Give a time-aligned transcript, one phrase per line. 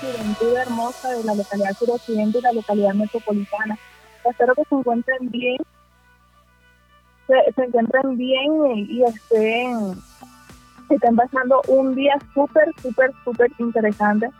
[0.00, 3.78] juventud hermosa de la localidad suroccidente y la localidad metropolitana.
[4.24, 5.58] Espero que se encuentren bien,
[7.26, 9.94] se, encuentren bien y, estén,
[10.90, 14.30] estén pasando un día súper, súper, súper interesante,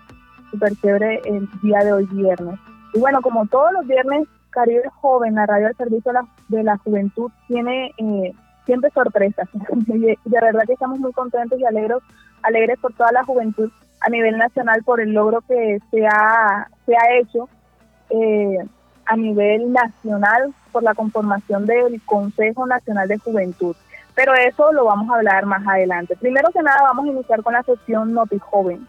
[0.51, 2.59] súper chévere el día de hoy viernes.
[2.95, 6.12] Y bueno, como todos los viernes, Caribe Joven, la radio al servicio
[6.48, 8.33] de la, juventud, tiene eh,
[8.65, 9.48] siempre sorpresas.
[9.87, 11.98] de verdad que estamos muy contentos y alegres,
[12.43, 16.95] alegres por toda la juventud a nivel nacional por el logro que se ha, se
[16.96, 17.48] ha hecho
[18.10, 18.59] eh,
[19.06, 23.77] a nivel nacional por la conformación del Consejo Nacional de Juventud.
[24.14, 26.16] Pero eso lo vamos a hablar más adelante.
[26.16, 28.86] Primero que nada vamos a iniciar con la sección Noti Joven.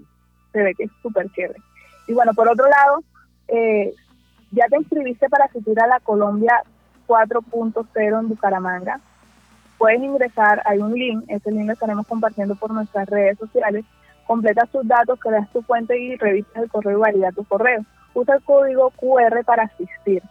[0.53, 1.59] se ve que es súper chévere.
[2.07, 3.03] Y bueno, por otro lado,
[3.49, 3.93] eh,
[4.51, 6.63] ya te inscribiste para asistir a la Colombia
[7.07, 8.99] 4.0 en Bucaramanga
[9.79, 13.85] puedes ingresar, hay un link, ese link lo estaremos compartiendo por nuestras redes sociales,
[14.27, 17.83] completa tus datos, creas tu fuente y revisas el correo y valida tu correo.
[18.13, 20.21] Usa el código QR para asistir.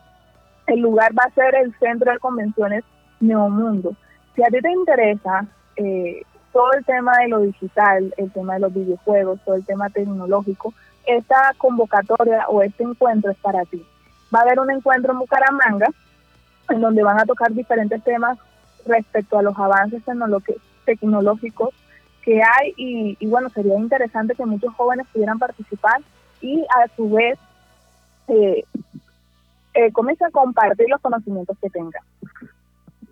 [0.67, 2.85] El lugar va a ser el Centro de Convenciones
[3.21, 3.97] Neomundo.
[4.37, 6.23] Si a ti te interesa eh,
[6.53, 10.75] todo el tema de lo digital, el tema de los videojuegos, todo el tema tecnológico,
[11.07, 13.83] esta convocatoria o este encuentro es para ti.
[14.35, 15.89] Va a haber un encuentro en Bucaramanga
[16.69, 18.39] en donde van a tocar diferentes temas
[18.89, 20.03] respecto a los avances
[20.85, 21.71] tecnológicos
[22.23, 26.01] que hay y, bueno, sería interesante que muchos jóvenes pudieran participar
[26.41, 27.39] y a su vez
[28.29, 28.65] eh,
[29.75, 32.03] eh, a compartir los conocimientos que tengan.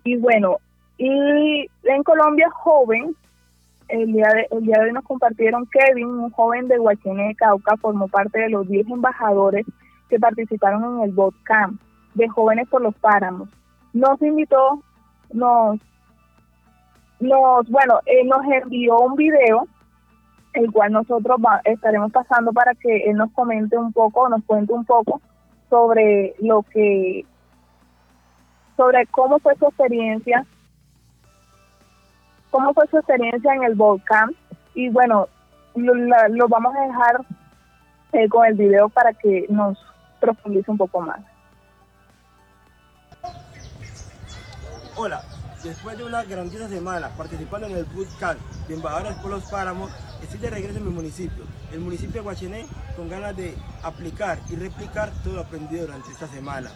[0.03, 0.57] Y bueno,
[0.97, 3.15] y en Colombia joven,
[3.87, 7.77] el día, de, el día de hoy nos compartieron Kevin, un joven de Huachiné, Cauca,
[7.77, 9.65] formó parte de los 10 embajadores
[10.09, 11.81] que participaron en el Camp
[12.13, 13.49] de Jóvenes por los Páramos.
[13.93, 14.81] Nos invitó
[15.33, 15.79] nos,
[17.19, 19.67] nos bueno, él nos envió un video,
[20.53, 24.85] el cual nosotros estaremos pasando para que él nos comente un poco, nos cuente un
[24.85, 25.21] poco
[25.69, 27.25] sobre lo que,
[28.75, 30.45] sobre cómo fue su experiencia,
[32.49, 34.31] cómo fue su experiencia en el volcán
[34.73, 35.27] y bueno,
[35.75, 37.25] lo, vamos a dejar
[38.13, 39.77] eh, con el video para que nos
[40.19, 41.19] profundice un poco más.
[44.99, 45.21] Hola,
[45.63, 49.91] después de una grandiosa semana participando en el bootcamp de embajadores por los páramos,
[50.23, 52.65] estoy de regreso en mi municipio, el municipio de Guachené,
[52.95, 56.71] con ganas de aplicar y replicar todo lo aprendido durante esta semana.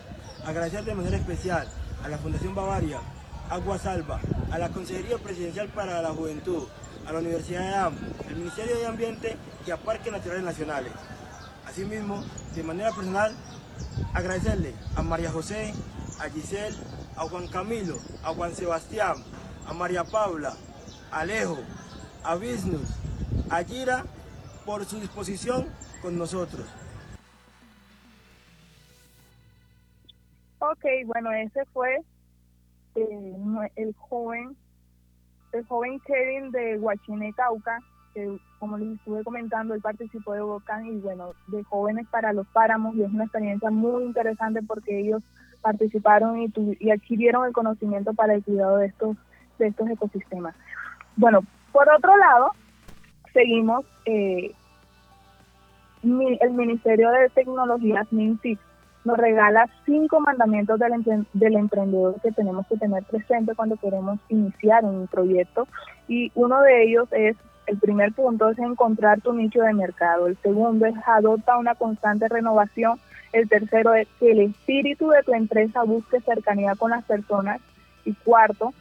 [0.46, 1.68] Agradecer de manera especial
[2.04, 3.00] a la Fundación Bavaria,
[3.50, 4.22] Agua Salva,
[4.52, 6.68] a la Consejería Presidencial para la Juventud,
[7.08, 10.92] a la Universidad de AM, al Ministerio de Ambiente y a Parques Naturales Nacionales.
[11.68, 12.24] Asimismo,
[12.54, 13.34] de manera personal,
[14.14, 15.74] agradecerle a María José,
[16.20, 16.78] a Giselle,
[17.16, 19.16] a Juan Camilo, a Juan Sebastián,
[19.68, 20.54] a María Paula,
[21.12, 21.58] a Alejo,
[22.24, 22.98] a Visnus,
[23.50, 24.04] a Gira
[24.66, 25.68] por su disposición
[26.02, 26.66] con nosotros.
[30.60, 31.98] Ok, bueno, ese fue
[32.96, 33.36] eh,
[33.76, 34.56] el joven,
[35.54, 37.80] el joven Kevin de Huachine Cauca,
[38.14, 42.46] que como les estuve comentando, él participó de Volcán y bueno, de jóvenes para los
[42.48, 45.24] páramos y es una experiencia muy interesante porque ellos
[45.62, 49.18] participaron y, y adquirieron el conocimiento para el cuidado de estos,
[49.60, 50.56] de estos ecosistemas.
[51.16, 51.42] Bueno,
[51.72, 52.52] por otro lado,
[53.34, 54.52] seguimos eh,
[56.04, 58.60] el Ministerio de Tecnologías, MINTIC,
[59.04, 64.84] nos regala cinco mandamientos del, del, emprendedor que tenemos que tener presente cuando queremos iniciar
[64.84, 65.68] un proyecto
[66.08, 67.36] y uno de ellos es,
[67.66, 72.28] el primer punto es encontrar tu nicho de mercado, el segundo es adopta una constante
[72.28, 73.00] renovación
[73.34, 77.62] el tercero es que el espíritu de tu empresa busque cercanía con las personas.
[78.04, 78.74] Y cuarto,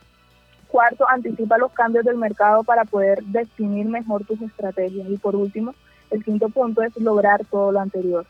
[0.68, 5.08] cuarto, anticipa los cambios del mercado para poder definir mejor tus estrategias.
[5.08, 5.74] Y por último,
[6.10, 8.26] el quinto punto es lograr todo lo anterior.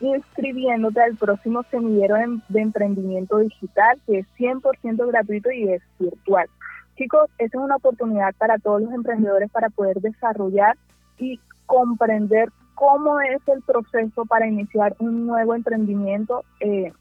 [0.00, 2.16] Inscribiéndote al próximo semillero
[2.48, 6.48] de emprendimiento digital, que es 100% gratuito y es virtual.
[6.96, 10.76] Chicos, esa es una oportunidad para todos los emprendedores para poder desarrollar
[11.18, 16.44] y comprender cómo es el proceso para iniciar un nuevo emprendimiento.
[16.60, 16.92] Eh,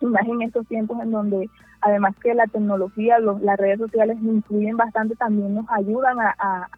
[0.00, 1.50] más en estos tiempos en donde
[1.80, 6.68] además que la tecnología, las redes sociales influyen bastante, también nos ayudan a,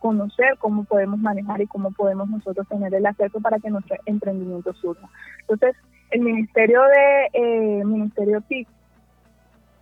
[0.00, 4.72] conocer cómo podemos manejar y cómo podemos nosotros tener el acceso para que nuestro emprendimiento
[4.74, 5.08] surja.
[5.40, 5.76] Entonces,
[6.10, 8.68] el Ministerio de eh, Ministerio TIC,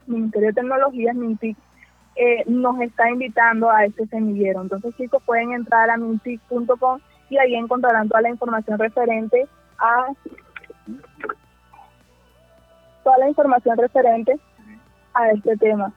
[0.06, 1.56] Ministerio de Tecnologías, MINTIC,
[2.16, 4.62] eh, nos está invitando a este semillero.
[4.62, 9.46] Entonces, chicos, pueden entrar a mintic.com y ahí encontrarán toda la información referente
[9.78, 10.06] a
[13.02, 14.38] toda la información referente
[15.14, 15.92] a este tema.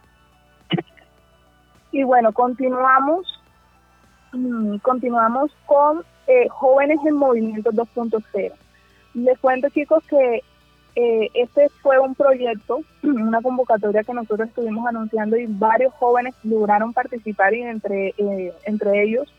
[1.92, 3.42] Y bueno, continuamos,
[4.32, 8.54] mm, continuamos con eh, Jóvenes en Movimiento 2.0.
[9.16, 10.44] Les cuento chicos que
[10.96, 16.94] eh, este fue un proyecto, una convocatoria que nosotros estuvimos anunciando y varios jóvenes lograron
[16.94, 19.34] participar y entre, eh, entre ellos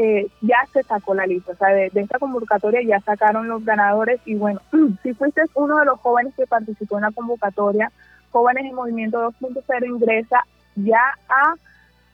[0.00, 4.20] eh, ya se sacó la lista, o sea, de, esta convocatoria ya sacaron los ganadores
[4.24, 4.60] y bueno,
[5.02, 7.90] si fuiste uno de los jóvenes que participó en la convocatoria,
[8.30, 10.44] Jóvenes en Movimiento 2.0 ingresa
[10.76, 11.54] ya a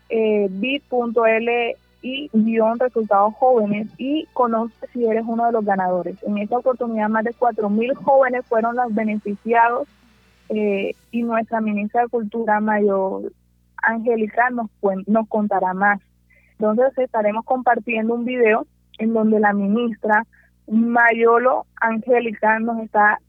[0.09, 1.77] eh, bit.li
[2.33, 6.17] guion resultados jóvenes y conoce si eres uno de los ganadores.
[6.23, 9.89] En esta oportunidad más de 4.000 jóvenes fueron los beneficiados
[10.49, 13.31] eh, y nuestra ministra de Cultura, Mayor
[13.77, 14.71] Angélica, nos,
[15.07, 16.01] nos contará más.
[16.70, 18.66] Entonces estaremos compartiendo un video
[18.99, 20.26] en donde la ministra
[20.66, 23.20] Mayolo Angélica nos está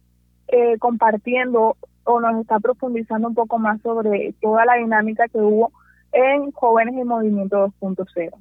[0.47, 5.73] eh, compartiendo o nos está profundizando un poco más sobre toda la dinámica que hubo
[6.13, 8.31] en Jóvenes en Movimiento 2.0.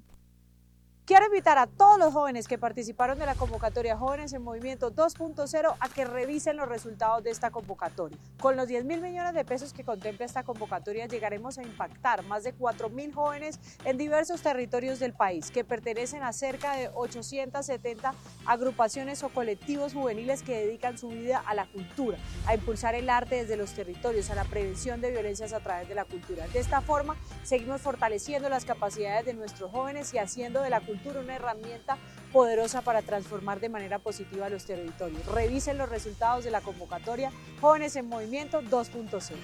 [1.07, 5.77] Quiero invitar a todos los jóvenes que participaron de la convocatoria Jóvenes en Movimiento 2.0
[5.79, 8.17] a que revisen los resultados de esta convocatoria.
[8.41, 12.43] Con los 10 mil millones de pesos que contempla esta convocatoria llegaremos a impactar más
[12.43, 18.15] de 4 mil jóvenes en diversos territorios del país que pertenecen a cerca de 870
[18.47, 22.17] agrupaciones o colectivos juveniles que dedican su vida a la cultura,
[22.47, 25.97] a impulsar el arte desde los territorios, a la prevención de violencias a través de
[25.97, 26.49] la cultura.
[26.49, 30.94] De esta forma, seguimos fortaleciendo las capacidades de nuestros jóvenes y haciendo de la cultura
[31.17, 31.97] una herramienta
[32.33, 35.25] poderosa para transformar de manera positiva los territorios.
[35.27, 37.31] Revisen los resultados de la convocatoria
[37.61, 39.35] Jóvenes en Movimiento 2.0.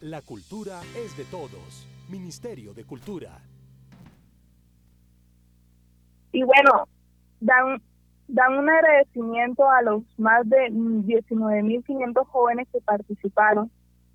[0.00, 1.86] La cultura es de todos.
[2.08, 3.40] Ministerio de Cultura.
[6.32, 6.86] Y bueno,
[7.40, 7.82] dan,
[8.28, 13.70] dan un agradecimiento a los más de 19.500 jóvenes que participaron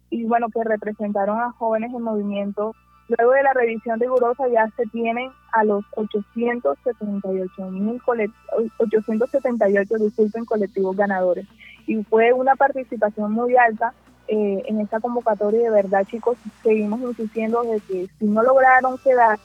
[0.10, 2.76] y bueno, que representaron a jóvenes en movimiento
[3.18, 10.96] Luego de la revisión rigurosa ya se tienen a los 878 mil 878 disculpen colectivos
[10.96, 11.46] ganadores.
[11.88, 13.94] Y fue una participación muy alta
[14.30, 15.64] eh, en esta convocatoria.
[15.64, 19.40] De verdad chicos seguimos insistiendo de que si no lograron quedar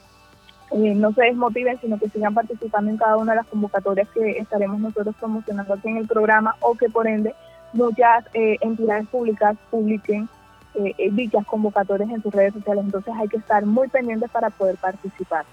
[0.73, 4.39] eh, no se desmotiven sino que sigan participando en cada una de las convocatorias que
[4.39, 7.35] estaremos nosotros promocionando aquí en el programa o que por ende
[7.73, 10.29] muchas eh, entidades públicas publiquen
[10.77, 12.85] eh, eh, dichas convocatorias en sus redes sociales.
[12.85, 15.47] Entonces hay que estar muy pendientes para poder participar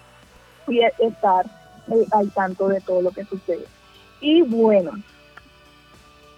[0.67, 1.45] y e, estar
[1.91, 3.65] eh, al tanto de todo lo que sucede.
[4.19, 4.91] Y bueno,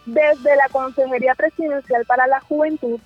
[0.05, 2.99] desde la Consejería Presidencial para la Juventud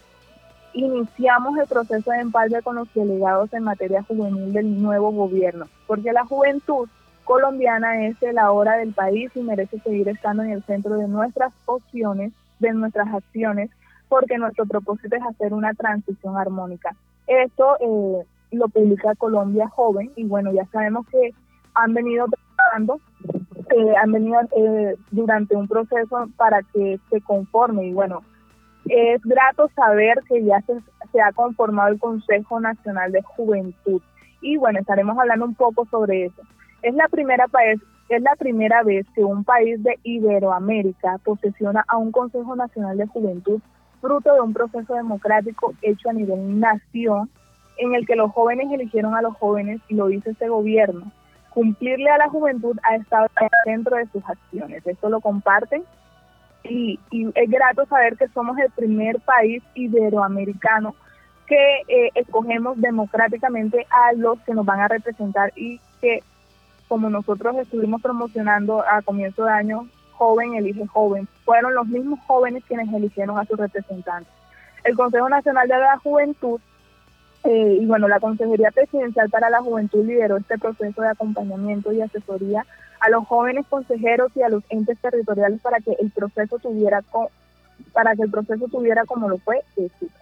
[0.73, 6.11] iniciamos el proceso de empalme con los delegados en materia juvenil del nuevo gobierno, porque
[6.11, 6.89] la juventud
[7.23, 11.53] colombiana es la hora del país y merece seguir estando en el centro de nuestras
[11.65, 13.69] opciones, de nuestras acciones
[14.09, 16.95] porque nuestro propósito es hacer una transición armónica.
[17.27, 21.31] Esto eh, lo publica Colombia Joven y bueno, ya sabemos que
[21.75, 22.99] han venido trabajando,
[23.69, 28.23] eh, han venido eh, durante un proceso para que se conforme y bueno,
[28.85, 30.79] es grato saber que ya se,
[31.11, 34.01] se ha conformado el Consejo Nacional de Juventud
[34.41, 36.41] y bueno, estaremos hablando un poco sobre eso.
[36.81, 41.97] Es la primera país, es la primera vez que un país de Iberoamérica posesiona a
[41.97, 43.61] un Consejo Nacional de Juventud
[43.99, 47.29] fruto de un proceso democrático hecho a nivel nación,
[47.77, 51.11] en el que los jóvenes eligieron a los jóvenes y lo dice este gobierno.
[51.49, 53.27] Cumplirle a la juventud ha estado
[53.65, 54.85] dentro de sus acciones.
[54.85, 55.83] Esto lo comparten
[56.63, 60.95] y, es grato saber que somos el primer país iberoamericano
[61.47, 66.21] que eh, escogemos democráticamente a los que nos van a representar y que
[66.87, 69.87] como nosotros estuvimos promocionando a comienzo de año
[70.19, 71.27] joven elige joven.
[71.45, 74.31] Fueron los mismos jóvenes quienes eligieron a sus representantes.
[74.83, 76.59] El Consejo Nacional de la Juventud
[77.45, 82.01] Eh, y bueno, la Consejería Presidencial para la Juventud lideró este proceso de acompañamiento y
[82.01, 82.65] asesoría
[82.99, 87.01] a los jóvenes consejeros y a los entes territoriales para que el proceso tuviera
[87.93, 90.19] para que el proceso tuviera como lo fue éxito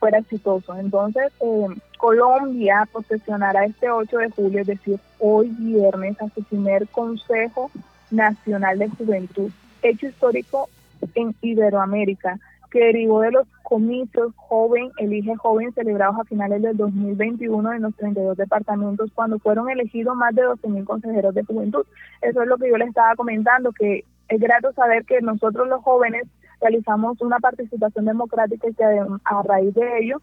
[0.00, 0.74] fuera exitoso.
[0.76, 1.68] Entonces, eh,
[1.98, 7.70] Colombia posesionará este 8 de julio, es decir, hoy viernes, a su primer Consejo
[8.10, 9.50] Nacional de Juventud,
[9.82, 10.68] hecho histórico
[11.14, 12.38] en Iberoamérica,
[12.70, 17.96] que derivó de los comicios Joven Elige Joven celebrados a finales del 2021 en los
[17.96, 21.84] 32 departamentos, cuando fueron elegidos más de 12.000 consejeros de juventud.
[22.22, 25.82] Eso es lo que yo les estaba comentando, que es grato saber que nosotros los
[25.82, 26.24] jóvenes
[26.60, 30.20] realizamos una participación democrática y que a raíz de ello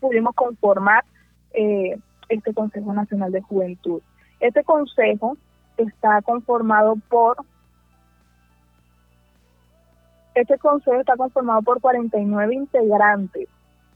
[0.00, 1.04] pudimos conformar
[1.54, 1.96] eh,
[2.28, 4.02] este Consejo Nacional de Juventud.
[4.40, 5.36] Este consejo
[5.76, 7.36] está conformado por
[10.34, 13.48] este consejo está conformado por 49 integrantes,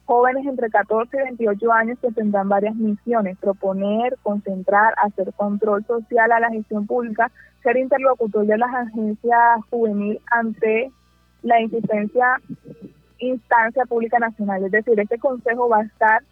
[0.05, 6.31] jóvenes entre 14 y 28 años que tendrán varias misiones, proponer, concentrar, hacer control social
[6.33, 7.31] a la gestión pública,
[7.63, 10.93] ser interlocutor de las agencias juvenil ante
[11.43, 12.39] la insistencia
[13.19, 14.65] instancia pública nacional.
[14.65, 16.23] Es decir, este consejo va a estar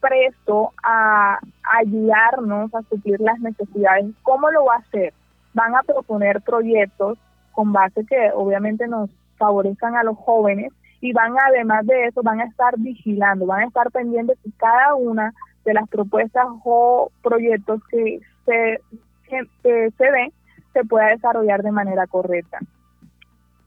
[0.00, 4.06] presto a ayudarnos a suplir las necesidades.
[4.22, 5.12] ¿Cómo lo va a hacer?
[5.54, 7.18] Van a proponer proyectos
[7.52, 12.40] con base que obviamente nos favorezcan a los jóvenes y van además de eso, van
[12.40, 17.80] a estar vigilando, van a estar pendientes de cada una de las propuestas o proyectos
[17.90, 18.80] que se,
[19.28, 20.32] que, se den
[20.72, 22.58] se pueda desarrollar de manera correcta.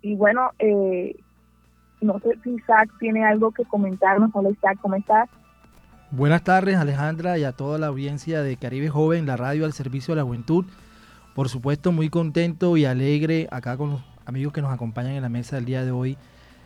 [0.01, 1.15] Y bueno, eh,
[2.01, 4.31] no sé si Isaac tiene algo que comentarnos.
[4.33, 5.29] Hola Isaac, ¿cómo estás?
[6.11, 10.13] Buenas tardes Alejandra y a toda la audiencia de Caribe Joven, la radio al servicio
[10.13, 10.65] de la juventud.
[11.33, 15.29] Por supuesto, muy contento y alegre acá con los amigos que nos acompañan en la
[15.29, 16.17] mesa del día de hoy,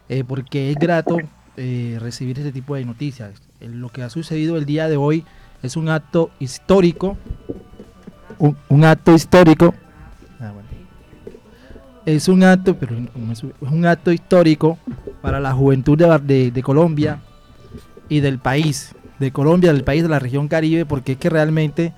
[0.10, 1.18] eh, porque es grato
[1.58, 3.42] eh, recibir este tipo de noticias.
[3.62, 5.26] Lo que ha sucedido el día de hoy
[5.64, 7.18] es un acto histórico,
[8.38, 9.74] un, acto histórico.
[10.40, 10.54] Ah,
[12.06, 12.96] es un acto, pero
[13.32, 14.78] es un acto histórico
[15.22, 17.20] para la juventud de, Colombia
[18.08, 21.94] y del país, de Colombia, del país de la región Caribe, porque es que realmente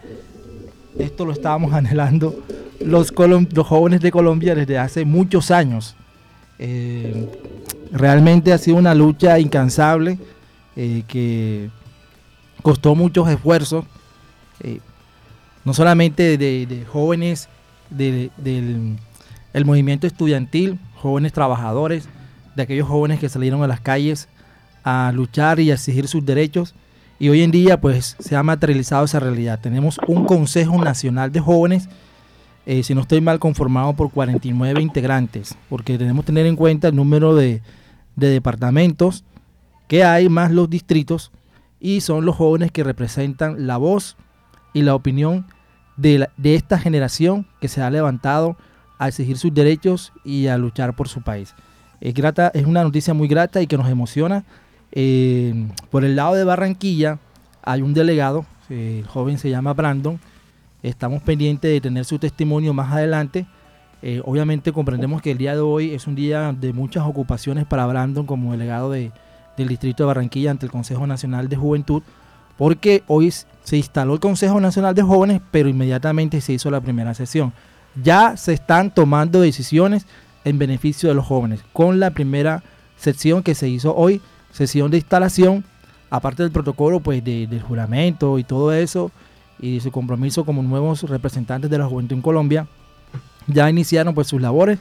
[0.97, 2.35] esto lo estábamos anhelando
[2.79, 3.13] los,
[3.53, 5.95] los jóvenes de Colombia desde hace muchos años.
[6.59, 7.27] Eh,
[7.91, 10.17] realmente ha sido una lucha incansable
[10.75, 11.69] eh, que
[12.61, 13.85] costó muchos esfuerzos,
[14.61, 14.79] eh,
[15.65, 17.49] no solamente de, jóvenes
[17.89, 18.31] del
[19.53, 22.07] el movimiento estudiantil, jóvenes trabajadores,
[22.55, 24.29] de aquellos jóvenes que salieron a las calles
[24.83, 26.73] a luchar y a exigir sus derechos.
[27.21, 29.59] Y hoy en día pues se ha materializado esa realidad.
[29.61, 31.87] Tenemos un Consejo Nacional de Jóvenes,
[32.65, 36.87] eh, si no estoy mal, conformado por 49 integrantes, porque tenemos que tener en cuenta
[36.87, 37.61] el número de,
[38.15, 39.23] departamentos
[39.87, 41.31] que hay, más los distritos,
[41.79, 44.17] y son los jóvenes que representan la voz
[44.73, 45.45] y la opinión
[45.97, 48.57] de, de esta generación que se ha levantado
[48.97, 51.53] a exigir sus derechos y a luchar por su país.
[51.99, 54.43] Es, grata, es una noticia muy grata y que nos emociona.
[54.91, 57.19] Eh, por el lado de Barranquilla
[57.63, 60.19] hay un delegado, eh, el joven se llama Brandon.
[60.83, 63.45] Estamos pendientes de tener su testimonio más adelante.
[64.01, 67.85] Eh, obviamente comprendemos que el día de hoy es un día de muchas ocupaciones para
[67.85, 69.11] Brandon como delegado de,
[69.57, 72.01] del Distrito de Barranquilla ante el Consejo Nacional de Juventud,
[72.57, 77.13] porque hoy se instaló el Consejo Nacional de Jóvenes, pero inmediatamente se hizo la primera
[77.13, 77.53] sesión
[78.01, 80.05] ya se están tomando decisiones
[80.43, 81.61] en beneficio de los jóvenes.
[81.73, 82.63] Con la primera
[82.97, 85.63] sección que se hizo hoy, sesión de instalación,
[86.09, 89.11] aparte del protocolo pues del juramento y todo eso,
[89.59, 92.67] y su compromiso como nuevos representantes de la juventud en Colombia,
[93.47, 94.79] ya iniciaron pues sus labores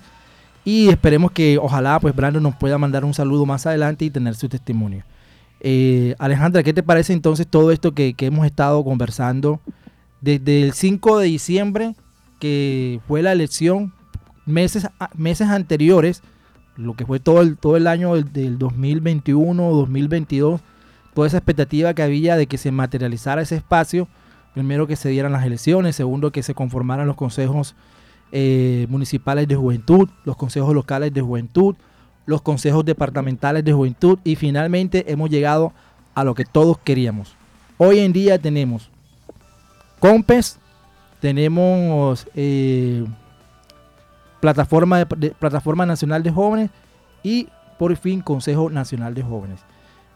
[0.64, 4.34] y esperemos que ojalá pues Brandon nos pueda mandar un saludo más adelante y tener
[4.34, 5.04] su testimonio.
[5.60, 9.60] Eh, Alejandra, ¿qué te parece entonces todo esto que, que hemos estado conversando
[10.20, 11.94] desde el 5 de diciembre
[12.38, 13.92] que fue la elección
[14.46, 16.22] meses, meses anteriores,
[16.76, 20.60] lo que fue todo el, todo el año del, 2021 o 2022,
[21.14, 24.08] toda esa expectativa que había de que se materializara ese espacio,
[24.54, 27.74] primero que se dieran las elecciones, segundo que se conformaran los consejos
[28.32, 31.74] eh, municipales de juventud, los consejos locales de juventud,
[32.26, 35.72] los consejos departamentales de juventud y finalmente hemos llegado
[36.14, 37.34] a lo que todos queríamos.
[37.76, 38.90] Hoy en día tenemos
[40.00, 40.58] COMPES,
[41.20, 43.04] tenemos eh,
[44.40, 46.70] plataforma, de, plataforma Nacional de Jóvenes
[47.22, 49.60] y por fin Consejo Nacional de Jóvenes.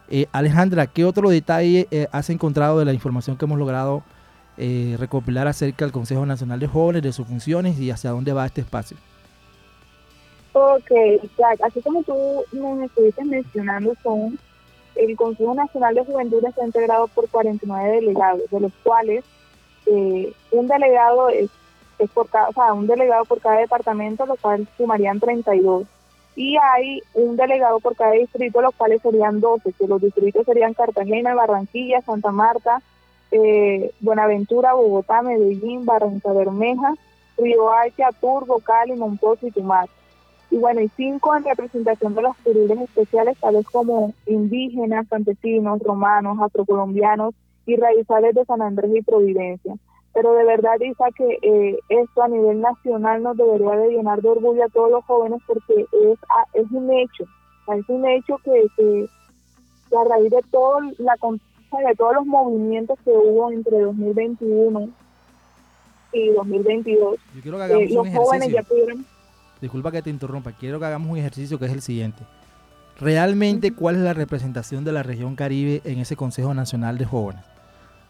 [0.08, 4.02] Eh, Alejandra, ¿qué otro detalle eh, has encontrado de la información que hemos logrado
[4.56, 8.60] recopilar acerca del Consejo Nacional de Jóvenes, de sus funciones y hacia dónde va este
[8.60, 8.96] espacio?
[10.52, 10.92] Ok,
[11.36, 12.14] Jack, así como tú
[12.52, 14.38] me estuviste mencionando, son
[14.94, 19.24] el Consejo Nacional de Juventud está integrado por 49 delegados, de los cuales
[19.86, 21.50] eh, un delegado es,
[21.98, 25.86] es por cada, o sea, un delegado por cada departamento, lo cual sumarían 32.
[26.36, 30.74] Y hay un delegado por cada distrito, los cuales serían 12, que los distritos serían
[30.74, 32.82] Cartagena, Barranquilla, Santa Marta,
[33.30, 36.94] eh, Buenaventura, Bogotá, Medellín, Barranca Bermeja,
[37.36, 39.88] Río Hacha, Turbo, Cali, Monposo y Tumac.
[40.50, 46.38] Y bueno, y cinco en representación de los curules especiales, tales como indígenas, campesinos, romanos,
[46.40, 47.34] afrocolombianos
[47.66, 49.74] y raizales de San Andrés y Providencia.
[50.14, 54.28] Pero de verdad, Isa, que eh, esto a nivel nacional nos debería de llenar de
[54.28, 57.24] orgullo a todos los jóvenes porque es, a- es un hecho,
[57.76, 59.06] es un hecho que, que,
[59.90, 61.16] que a raíz de todo la
[61.88, 64.88] de todos los movimientos que hubo entre 2021
[66.12, 69.04] y 2022, Yo quiero que eh, hagamos un los jóvenes ya pudieron
[69.60, 70.52] Disculpa que te interrumpa.
[70.52, 72.22] Quiero que hagamos un ejercicio que es el siguiente.
[73.00, 77.42] Realmente, ¿cuál es la representación de la región Caribe en ese Consejo Nacional de Jóvenes?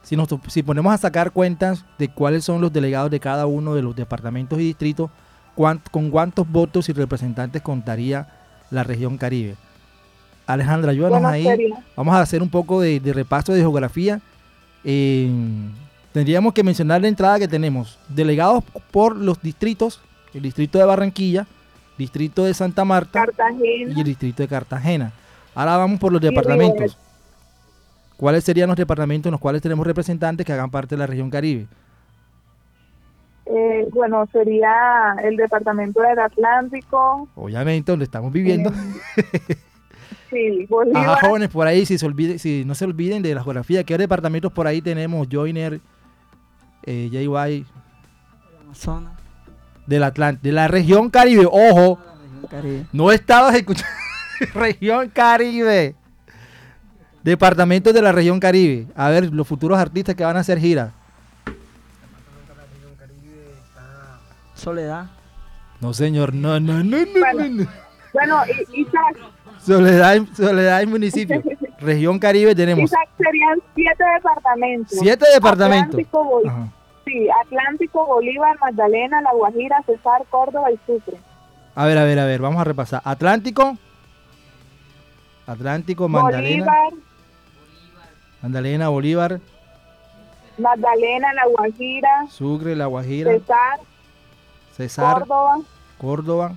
[0.05, 3.75] Si, nos, si ponemos a sacar cuentas de cuáles son los delegados de cada uno
[3.75, 5.11] de los departamentos y distritos,
[5.57, 8.29] cuán- con cuántos votos y representantes contaría
[8.71, 9.57] la región Caribe.
[10.47, 11.45] Alejandra, ayúdanos ahí.
[11.45, 14.21] sería- Vamos a hacer un poco de, de repaso de geografía.
[14.85, 15.31] Eh,
[16.13, 17.99] tendríamos que mencionar la entrada que tenemos.
[18.09, 20.01] Delegados por los distritos,
[20.35, 21.47] el distrito de Barranquilla,
[21.97, 25.13] distrito de Santa Marta Cartagena, y el distrito de Cartagena.
[25.55, 26.99] Ahora vamos por los departamentos.
[28.17, 31.31] ¿Cuáles serían los departamentos en los cuales tenemos representantes que hagan parte de la región
[31.31, 31.67] Caribe?
[33.47, 38.73] eh, bueno, sería el departamento del Atlántico, Obviamente, donde estamos viviendo.
[40.31, 43.43] sí, Bolívar, Ajá, jóvenes por ahí, si, se olvide, si no se olviden de la
[43.43, 45.29] geografía, ¿qué departamentos por ahí tenemos?
[45.31, 45.81] Joiner,
[46.85, 47.67] eh, JY,
[48.63, 49.13] Amazonas,
[49.87, 51.47] del Atlántico, de la región Caribe.
[51.47, 52.87] Ojo, la región Caribe.
[52.93, 53.93] no estabas escuchando.
[54.55, 55.95] región Caribe.
[57.25, 58.87] Departamentos de la región Caribe.
[58.95, 60.93] A ver, los futuros artistas que van a hacer gira.
[64.55, 65.07] Soledad,
[65.81, 67.07] No, señor, no, no, no, no.
[67.19, 67.45] Bueno.
[67.45, 67.71] no, no.
[68.13, 68.37] bueno,
[68.73, 69.17] Isaac,
[69.61, 71.43] Soledad, Soledad y municipio.
[71.81, 74.99] Región Caribe tenemos Isaac serían siete departamentos.
[74.99, 75.89] siete departamentos.
[75.89, 76.69] Atlántico, Bol- Ajá.
[77.05, 81.19] sí, Atlántico, Bolívar, Magdalena, La Guajira, Cesar, Córdoba y Sucre.
[81.75, 83.03] A ver, a ver, a ver, vamos a repasar.
[83.05, 83.77] Atlántico.
[85.47, 86.65] Atlántico, Magdalena.
[86.65, 86.93] Bolívar,
[88.49, 89.41] Magdalena, Bolívar,
[90.59, 93.81] Magdalena, La Guajira, Sucre, La Guajira, Cesar,
[94.77, 95.59] Cesar, Córdoba,
[95.97, 96.53] Córdoba.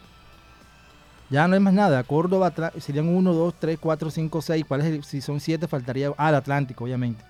[1.29, 2.03] Ya no hay más nada.
[2.03, 4.65] Córdoba serían 1, 2, 3, 4, 5, 6.
[4.67, 6.11] ¿Cuál es el- Si son 7, faltaría.
[6.17, 7.23] Ah, el Atlántico, obviamente.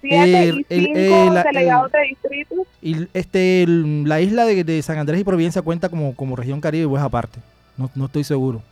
[0.00, 2.58] siete El- y el- cinco el- el- delegados de distritos.
[2.80, 6.60] Y este, el- la isla de, de San Andrés y Providencia cuenta como, como región
[6.60, 7.40] Caribe o es aparte.
[7.76, 8.62] No, no estoy seguro.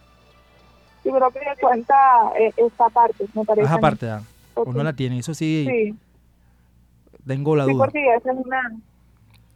[1.05, 1.95] Yo creo que cuenta
[2.39, 3.67] eh, esta parte, me parece.
[3.67, 4.23] Es aparte, ah.
[4.55, 4.75] O Ok.
[4.75, 5.19] no la tienen.
[5.19, 5.95] Eso sí, Sí,
[7.27, 7.85] tengo la sí, duda.
[7.85, 8.77] porque esa es una...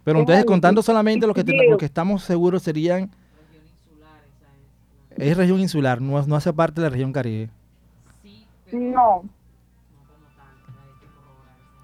[0.05, 3.11] Pero es entonces contando solamente lo que, que- lo que estamos seguros serían...
[5.17, 7.49] Es región insular, no, no hace parte de la región Caribe.
[8.73, 9.23] No,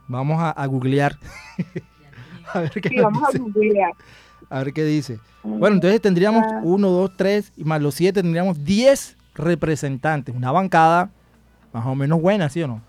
[0.08, 1.16] Vamos a, a googlear.
[2.52, 3.38] a ver qué sí, vamos a dice.
[3.38, 3.92] googlear.
[4.48, 5.20] A ver qué dice.
[5.44, 6.60] Bueno, entonces tendríamos Ah.
[6.64, 10.34] 1, 2, 3 y más los 7 tendríamos 10 representantes.
[10.34, 11.10] Una bancada
[11.72, 12.82] más o menos buena, ¿sí o no?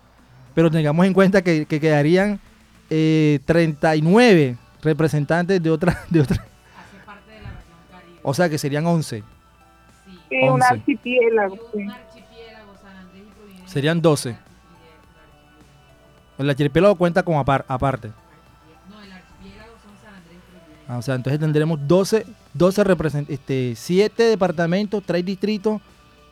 [0.54, 2.38] Pero tengamos en cuenta que, que quedarían
[2.90, 6.44] eh, 39 representantes de otra, de otra.
[8.22, 9.22] O sea que serían 11.
[10.28, 10.66] Sí, un Once.
[10.70, 11.56] archipiélago.
[11.74, 11.86] sí.
[13.66, 14.36] Serían 12.
[16.38, 18.10] El archipiélago cuenta como apar- aparte.
[20.88, 25.80] Ah, o sea, entonces tendremos 12, 12 representantes, este, 7 departamentos, 3 distritos,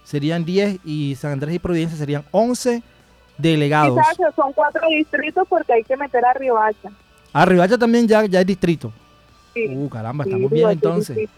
[0.05, 2.83] serían 10 y San Andrés y Providencia serían 11
[3.41, 3.99] delegados.
[3.99, 6.91] Quizás son cuatro distritos porque hay que meter a Riohacha.
[7.33, 8.93] Ah, Riohacha también ya, ya es distrito.
[9.55, 11.29] Sí, Uh, caramba, sí, estamos bien Riohacha es entonces.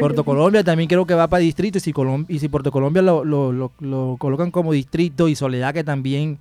[0.00, 3.02] Puerto Colombia también creo que va para distrito y si, Colom- y si Puerto Colombia
[3.02, 6.38] lo, lo- lo- lo colocan como distrito y Soledad que también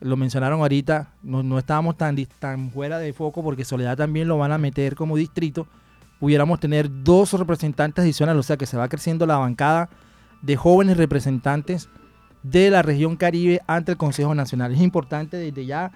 [0.00, 4.28] lo mencionaron ahorita, no, no estábamos tan, dis- tan fuera de foco porque Soledad también
[4.28, 5.66] lo van a meter como distrito,
[6.20, 9.88] pudiéramos tener dos representantes adicionales, o sea que se va creciendo la bancada
[10.42, 11.88] de jóvenes representantes
[12.50, 14.72] de la región Caribe ante el Consejo Nacional.
[14.72, 15.90] Es importante desde ya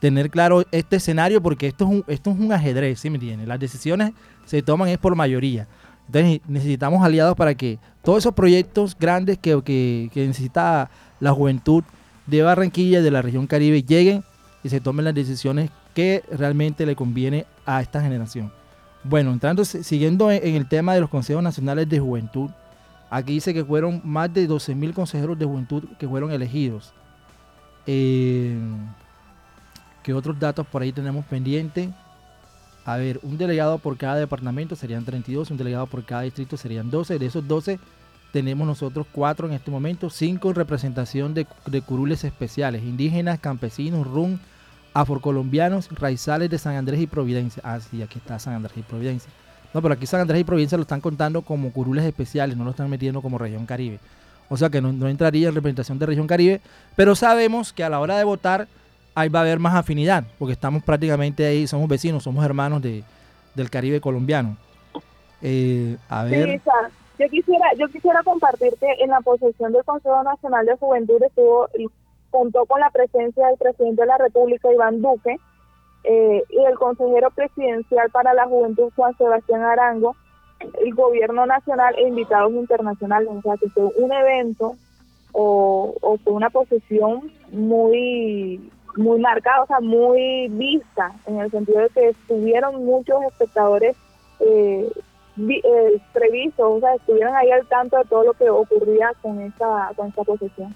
[0.00, 3.46] tener claro este escenario porque esto es un, esto es un ajedrez, ¿sí me entiendes?
[3.46, 4.12] Las decisiones
[4.44, 5.68] se toman es por mayoría.
[6.06, 11.84] Entonces necesitamos aliados para que todos esos proyectos grandes que, que- que necesita la juventud
[12.26, 14.24] de Barranquilla, de la región Caribe, lleguen
[14.64, 18.52] y se tomen las decisiones que realmente le conviene a esta generación.
[19.04, 22.50] Bueno, entrando, siguiendo en, en el tema de los consejos nacionales de juventud,
[23.14, 26.94] Aquí dice que fueron más de 12 mil consejeros de juventud que fueron elegidos.
[27.86, 28.58] Eh,
[30.02, 31.90] ¿Qué otros datos por ahí tenemos pendiente?
[32.86, 36.90] A ver, un delegado por cada departamento serían 32, un delegado por cada distrito serían
[36.90, 37.18] 12.
[37.18, 37.78] De esos 12
[38.32, 44.06] tenemos nosotros cuatro en este momento, cinco en representación de, de curules especiales, indígenas, campesinos,
[44.06, 44.38] rum,
[44.94, 47.62] afrocolombianos, raizales de San Andrés y Providencia.
[47.62, 49.30] Ah, sí, aquí está San Andrés y Providencia.
[49.74, 52.70] No, pero aquí San Andrés y Providencia lo están contando como curules especiales, no lo
[52.70, 53.98] están metiendo como región Caribe.
[54.48, 56.60] O sea que no, no entraría en representación de región Caribe,
[56.94, 58.68] pero sabemos que a la hora de votar
[59.14, 63.02] ahí va a haber más afinidad, porque estamos prácticamente ahí, somos vecinos, somos hermanos de,
[63.54, 64.56] del Caribe colombiano.
[65.40, 66.60] Eh, a ver.
[66.60, 66.70] Sí,
[67.18, 71.68] yo quisiera, yo quisiera compartir que en la posesión del Consejo Nacional de Juventud estuvo
[72.30, 75.36] contó con la presencia del presidente de la República, Iván Duque,
[76.04, 80.16] eh, y el consejero presidencial para la juventud, Juan Sebastián Arango,
[80.84, 83.28] el gobierno nacional e invitados internacionales.
[83.30, 84.76] O sea, que fue un evento
[85.32, 91.80] o, o fue una posesión muy muy marcada, o sea, muy vista, en el sentido
[91.80, 93.96] de que estuvieron muchos espectadores
[94.40, 94.86] eh,
[95.38, 99.92] eh, previstos, o sea, estuvieron ahí al tanto de todo lo que ocurría con esta,
[99.96, 100.74] con esta posesión.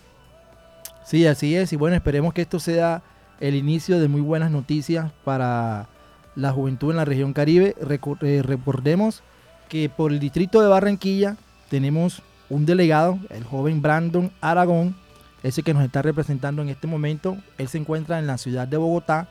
[1.05, 1.73] Sí, así es.
[1.73, 3.03] Y bueno, esperemos que esto sea
[3.41, 5.89] el inicio de muy buenas noticias para
[6.35, 7.75] la juventud en la región Caribe.
[8.23, 9.23] Eh, recordemos
[9.69, 11.37] que por el distrito de Barranquilla
[11.71, 14.95] tenemos un delegado, el joven Brandon Aragón,
[15.43, 17.37] ese que nos está representando en este momento.
[17.59, 19.29] Él se encuentra en la ciudad de Bogotá,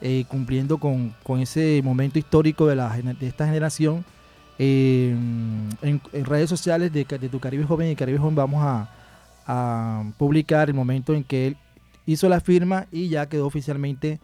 [0.00, 4.04] eh, cumpliendo con, con ese momento histórico de, la, de esta generación.
[4.60, 5.10] Eh,
[5.82, 8.88] en, en redes sociales de, de Tu Caribe Joven y Caribe Joven vamos a,
[9.46, 11.56] a publicar el momento en que él
[12.08, 14.18] hizo la firma y ya quedó oficialmente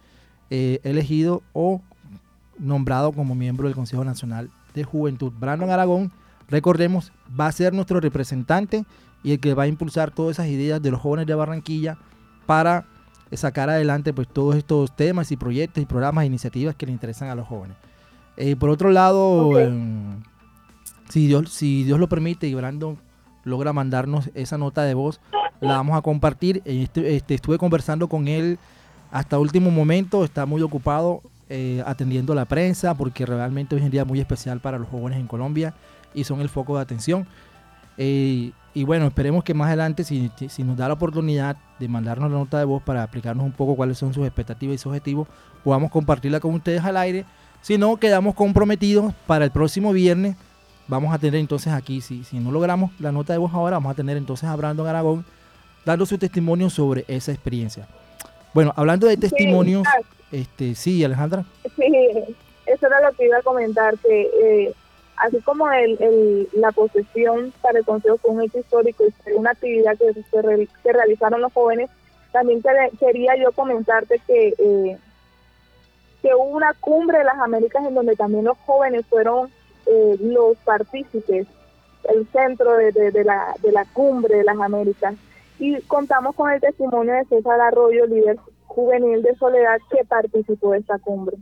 [0.48, 1.82] eh, elegido o
[2.58, 5.32] nombrado como miembro del Consejo Nacional de Juventud.
[5.38, 6.10] Brandon Aragón,
[6.48, 8.86] recordemos, va a ser nuestro representante
[9.22, 11.98] y el que va a impulsar todas esas ideas de los jóvenes de Barranquilla
[12.46, 12.86] para
[13.32, 17.28] sacar adelante pues todos estos temas y proyectos y programas e iniciativas que le interesan
[17.28, 17.76] a los jóvenes.
[18.38, 20.22] Eh, por otro lado, em,
[21.10, 22.96] si, Dios, si Dios lo permite y Brandon
[23.44, 25.20] logra mandarnos esa nota de voz,
[25.60, 26.62] la vamos a compartir.
[26.64, 28.58] Este, este, estuve conversando con él
[29.10, 34.02] hasta último momento, está muy ocupado eh, atendiendo la prensa porque realmente hoy en día
[34.02, 35.74] es muy especial para los jóvenes en Colombia
[36.14, 37.26] y son el foco de atención.
[37.96, 42.30] Eh, y bueno, esperemos que más adelante, si, si nos da la oportunidad de mandarnos
[42.30, 45.28] la nota de voz para explicarnos un poco cuáles son sus expectativas y sus objetivos,
[45.62, 47.24] podamos compartirla con ustedes al aire.
[47.62, 50.36] Si no, quedamos comprometidos para el próximo viernes.
[50.88, 53.92] Vamos a tener entonces aquí, si, si no logramos la nota de voz ahora, vamos
[53.92, 55.24] a tener entonces a Brandon Aragón
[55.84, 57.86] dando su testimonio sobre esa experiencia.
[58.52, 60.00] Bueno, hablando de testimonios, ah,
[60.32, 61.44] este, sí, Alejandra.
[61.76, 61.92] Sí,
[62.66, 64.74] eso era lo que iba a comentar, que eh,
[65.16, 69.34] así como el, el- la posesión para el Consejo fue un hecho histórico y fue
[69.34, 71.90] una actividad que, se re- que realizaron los jóvenes,
[72.32, 72.62] también
[72.98, 74.98] quería yo comentarte que, eh,
[76.22, 79.50] que hubo una cumbre de las Américas en donde también los jóvenes fueron
[79.86, 81.46] eh, los partícipes,
[82.08, 85.14] el centro de, de- de la, de la cumbre de las Américas.
[85.58, 90.78] Y contamos con el testimonio de César Arroyo, líder juvenil de Soledad, que participó de
[90.78, 91.36] esta cumbre.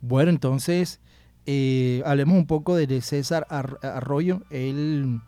[0.00, 1.00] Bueno, entonces
[1.44, 4.40] eh, hablemos un poco de, César Ar- Arroyo.
[4.50, 5.20] Él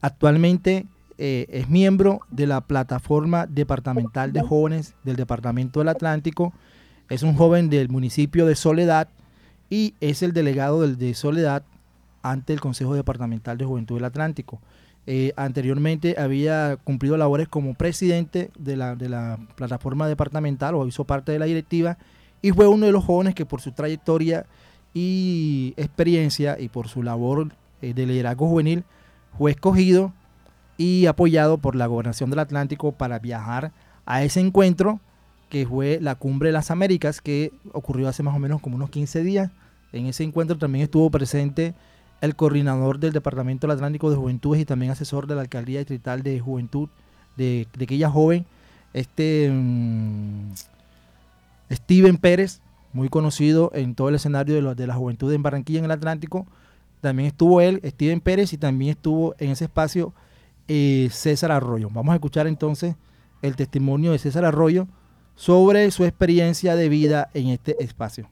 [0.00, 0.86] actualmente
[1.18, 6.52] eh, es miembro de la plataforma departamental de jóvenes del Departamento del Atlántico.
[7.08, 9.08] Es un joven del municipio de Soledad
[9.70, 11.64] y es el delegado del, de Soledad
[12.22, 14.60] ante el Consejo Departamental de Juventud del Atlántico.
[15.08, 21.38] Eh, anteriormente había cumplido labores como presidente de la, plataforma departamental o hizo parte de
[21.38, 21.96] la directiva
[22.42, 24.46] y fue uno de los jóvenes que por su trayectoria
[24.94, 28.82] y experiencia y por su labor eh, de liderazgo juvenil
[29.38, 30.12] fue escogido
[30.76, 33.72] y apoyado por la gobernación del Atlántico para viajar
[34.06, 34.98] a ese encuentro
[35.48, 38.90] que fue la Cumbre de las Américas que ocurrió hace más o menos como unos
[38.90, 39.52] 15 días.
[39.92, 41.74] En ese encuentro también estuvo presente
[42.20, 46.22] el coordinador del Departamento del Atlántico de Juventudes y también asesor de la Alcaldía Distrital
[46.22, 46.88] de Juventud
[47.36, 48.46] de, de aquella joven,
[48.94, 50.52] este mm,
[51.70, 52.60] Steven Pérez,
[52.92, 55.90] muy conocido en todo el escenario de, lo- de la juventud en Barranquilla, en el
[55.90, 56.46] Atlántico.
[57.00, 60.14] También estuvo él, Steven Pérez, y también estuvo en ese espacio
[60.68, 61.90] eh, César Arroyo.
[61.92, 62.96] Vamos a escuchar entonces
[63.42, 64.88] el testimonio de César Arroyo
[65.34, 68.30] sobre su experiencia de vida en este espacio.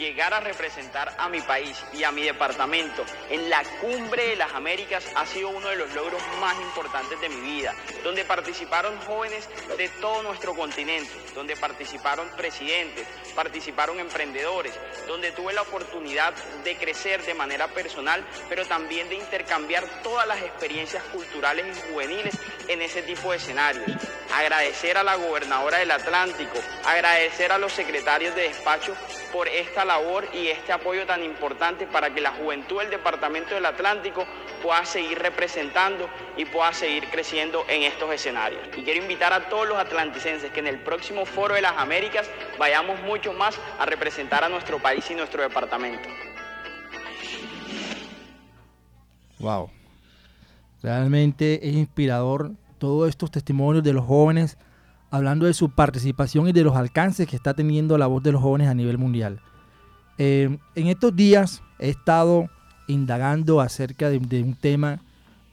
[0.00, 4.52] Llegar a representar a mi país y a mi departamento en la cumbre de las
[4.54, 9.46] Américas ha sido uno de los logros más importantes de mi vida, donde participaron jóvenes
[9.76, 14.72] de todo nuestro continente, donde participaron presidentes, participaron emprendedores,
[15.06, 16.34] donde tuve la oportunidad
[16.64, 22.34] de crecer de manera personal, pero también de intercambiar todas las experiencias culturales y juveniles
[22.68, 23.90] en ese tipo de escenarios.
[24.32, 28.96] Agradecer a la gobernadora del Atlántico, agradecer a los secretarios de despacho
[29.32, 33.66] por esta labor y este apoyo tan importante para que la juventud del Departamento del
[33.66, 34.24] Atlántico
[34.62, 38.62] pueda seguir representando y pueda seguir creciendo en estos escenarios.
[38.76, 42.30] Y quiero invitar a todos los atlanticenses que en el próximo Foro de las Américas
[42.56, 46.08] vayamos mucho más a representar a nuestro país y nuestro departamento.
[49.40, 49.70] Wow.
[50.84, 54.56] Realmente es inspirador todos estos testimonios de los jóvenes
[55.10, 58.40] hablando de su participación y de los alcances que está teniendo la voz de los
[58.40, 59.40] jóvenes a nivel mundial.
[60.22, 62.50] Eh, en estos días he estado
[62.86, 65.00] indagando acerca de, un tema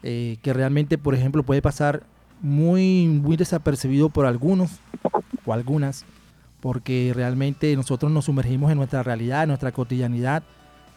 [0.04, 2.04] eh, que realmente, por ejemplo, puede pasar
[2.42, 4.82] muy, muy desapercibido por algunos
[5.46, 6.04] o algunas,
[6.60, 10.44] porque realmente nosotros nos sumergimos en nuestra realidad, en nuestra cotidianidad,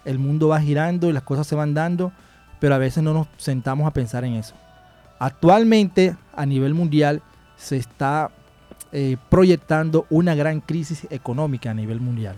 [0.04, 2.10] el mundo va girando y las cosas se van dando,
[2.58, 4.56] pero a veces no nos sentamos a pensar en eso.
[5.20, 7.22] Actualmente, a nivel mundial,
[7.56, 8.32] se está
[8.90, 12.34] eh, proyectando una gran crisis económica a nivel mundial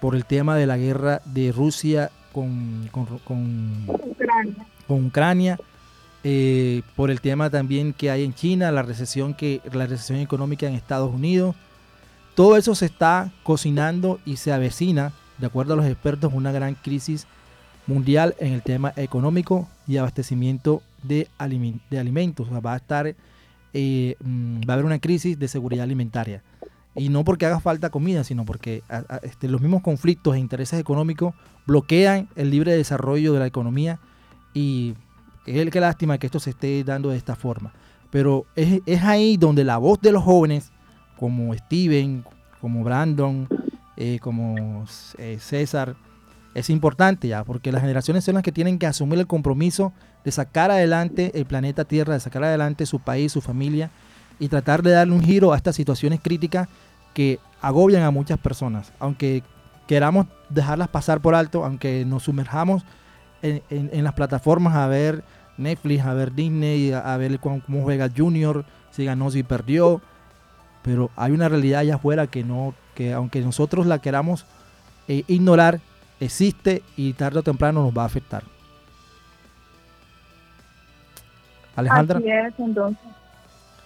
[0.00, 3.86] por el tema de la guerra de Rusia con, con,
[4.88, 5.58] Ucrania,
[6.24, 10.66] eh, por el tema también que hay en China, la recesión, que, la recesión económica
[10.66, 11.56] en Estados Unidos.
[12.34, 16.74] Todo eso se está cocinando y se avecina, de acuerdo a los expertos, una gran
[16.74, 17.26] crisis
[17.86, 21.28] mundial en el tema económico y abastecimiento de,
[21.90, 22.48] de alimentos.
[22.64, 23.14] va a estar
[23.74, 26.42] eh, mm, va a haber una crisis de seguridad alimentaria.
[26.98, 28.82] Y no porque haga falta comida, sino porque
[29.22, 31.34] este, los mismos conflictos e intereses económicos
[31.66, 34.00] bloquean el libre desarrollo de la economía
[34.52, 34.94] y
[35.46, 37.72] es que lástima que esto se esté dando de esta forma.
[38.10, 40.72] Pero es, ahí donde la voz de los jóvenes,
[41.18, 42.24] como Steven,
[42.60, 43.48] como Brandon,
[43.96, 44.84] eh, como
[45.18, 45.96] eh, César,
[46.54, 49.92] es importante ya, porque las generaciones son las que tienen que asumir el compromiso
[50.24, 53.90] de sacar adelante el planeta Tierra, de sacar adelante su país, su familia
[54.38, 56.68] y tratar de darle un giro a estas situaciones críticas
[57.18, 58.92] que agobian a muchas personas.
[59.00, 59.42] Aunque
[59.88, 62.84] queramos dejarlas pasar por alto, aunque nos sumerjamos
[63.42, 65.24] en, las plataformas a ver
[65.56, 70.00] Netflix, a ver Disney, a, ver cómo, juega Junior, si ganó, si perdió.
[70.82, 74.46] Pero hay una realidad allá afuera que no, que aunque nosotros la queramos
[75.08, 75.80] eh, ignorar,
[76.20, 78.44] existe y tarde o temprano nos va a afectar.
[81.74, 82.20] Alejandra.
[82.58, 83.08] Entonces.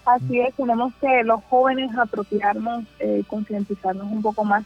[0.05, 4.65] Así es, tenemos que los jóvenes apropiarnos, eh, concientizarnos un poco más.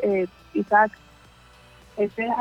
[0.00, 0.92] Eh, Isaac,
[1.96, 2.32] este es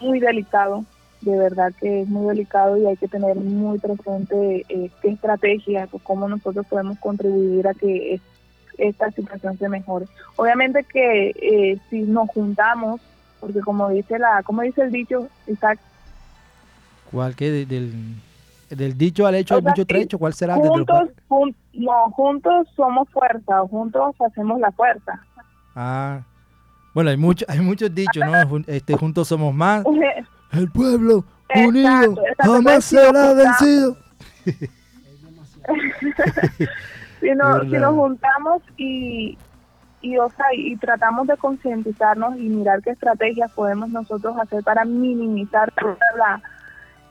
[0.00, 0.84] muy delicado,
[1.20, 5.88] de verdad que es muy delicado y hay que tener muy presente eh, qué estrategia,
[6.02, 8.20] cómo nosotros podemos contribuir a que
[8.78, 10.06] esta situación se mejore.
[10.36, 13.00] Obviamente que eh, si nos juntamos
[13.42, 15.80] porque como dice la, como dice el dicho, Isaac.
[17.10, 17.92] ¿Cuál que del,
[18.76, 20.18] del dicho al hecho hay mucho trecho?
[20.18, 20.56] ¿Cuál será?
[20.56, 21.10] Juntos,
[21.72, 25.20] no, juntos somos fuerza, juntos hacemos la fuerza.
[25.74, 26.20] Ah,
[26.94, 28.62] bueno, hay mucho, hay muchos dichos, ¿no?
[28.66, 29.84] Este, juntos somos más.
[30.52, 33.96] El pueblo unido jamás será vencido.
[37.20, 39.38] si nos juntamos y,
[40.02, 44.84] y, o sea, y tratamos de concientizarnos y mirar qué estrategias podemos nosotros hacer para
[44.84, 45.72] minimizar
[46.16, 46.42] la,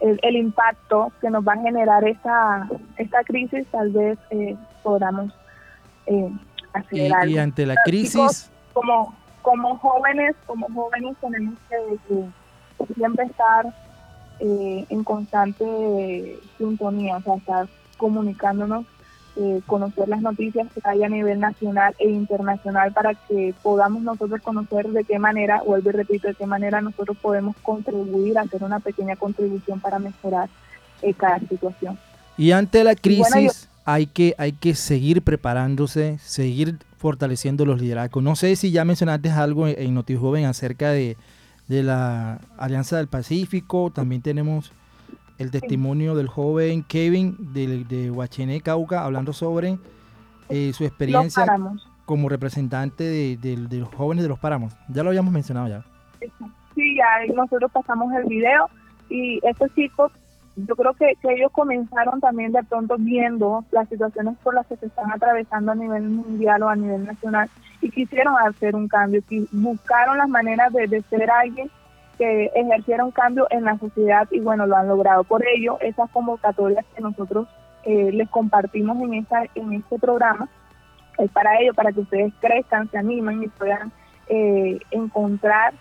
[0.01, 5.31] el, impacto que nos va a generar esta, esta crisis, tal vez eh, podamos
[6.07, 6.31] eh,
[6.73, 8.49] hacer y, Y ante la crisis...
[8.73, 13.65] como, como jóvenes, como jóvenes tenemos que, siempre estar
[14.39, 18.85] eh, en constante sintonía, o sea, estar comunicándonos
[19.37, 24.41] eh, conocer las noticias que hay a nivel nacional e internacional para que podamos nosotros
[24.41, 28.79] conocer de qué manera, vuelvo y repito, de qué manera nosotros podemos contribuir, hacer una
[28.81, 30.49] pequeña contribución para mejorar
[31.01, 31.97] eh, cada situación.
[32.37, 38.21] Y ante la crisis hay, que, hay que seguir preparándose, seguir fortaleciendo los liderazgos.
[38.21, 41.15] No sé si ya mencionaste algo en, en Joven acerca de,
[41.69, 44.73] de la Alianza del Pacífico, también tenemos
[45.41, 49.79] el testimonio del joven Kevin de, de Huachené, Cauca, hablando sobre
[50.49, 51.45] eh, su experiencia
[52.05, 54.73] como representante de, los jóvenes de los páramos.
[54.89, 55.83] Ya lo habíamos mencionado ya.
[56.75, 58.69] Sí, ya nosotros pasamos el video
[59.09, 60.11] y estos chicos,
[60.55, 64.75] yo creo que, que ellos comenzaron también de pronto viendo las situaciones por las que
[64.77, 67.49] se están atravesando a nivel mundial o a nivel nacional
[67.81, 71.71] y quisieron hacer un cambio, y buscaron las maneras de, de ser alguien
[72.21, 75.23] que ejerciera un cambio en la sociedad y bueno, lo han logrado.
[75.23, 77.47] Por ello, esas convocatorias que nosotros
[77.83, 80.47] eh, les compartimos en, esta, en este programa
[81.17, 83.91] es para ello, para que ustedes crezcan, se animen y puedan
[84.27, 85.73] eh, encontrar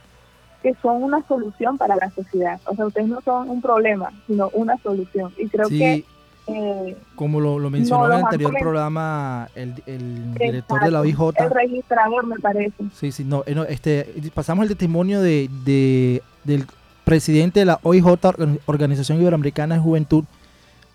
[0.62, 2.58] que son una solución para la sociedad.
[2.64, 5.32] O sea, ustedes no son un problema, sino una solución.
[5.38, 6.04] Y creo Sí, que...
[6.48, 11.00] eh, Como lo, lo mencionó no, en el anterior programa el, el director de la
[11.00, 11.20] OIJ.
[11.36, 12.82] El registrador, me parece.
[12.94, 16.66] Sí, sí, no, eh, no, este, pasamos el testimonio de, de- del
[17.04, 20.24] presidente de la OIJ, Organ- Organización Iberoamericana de Juventud.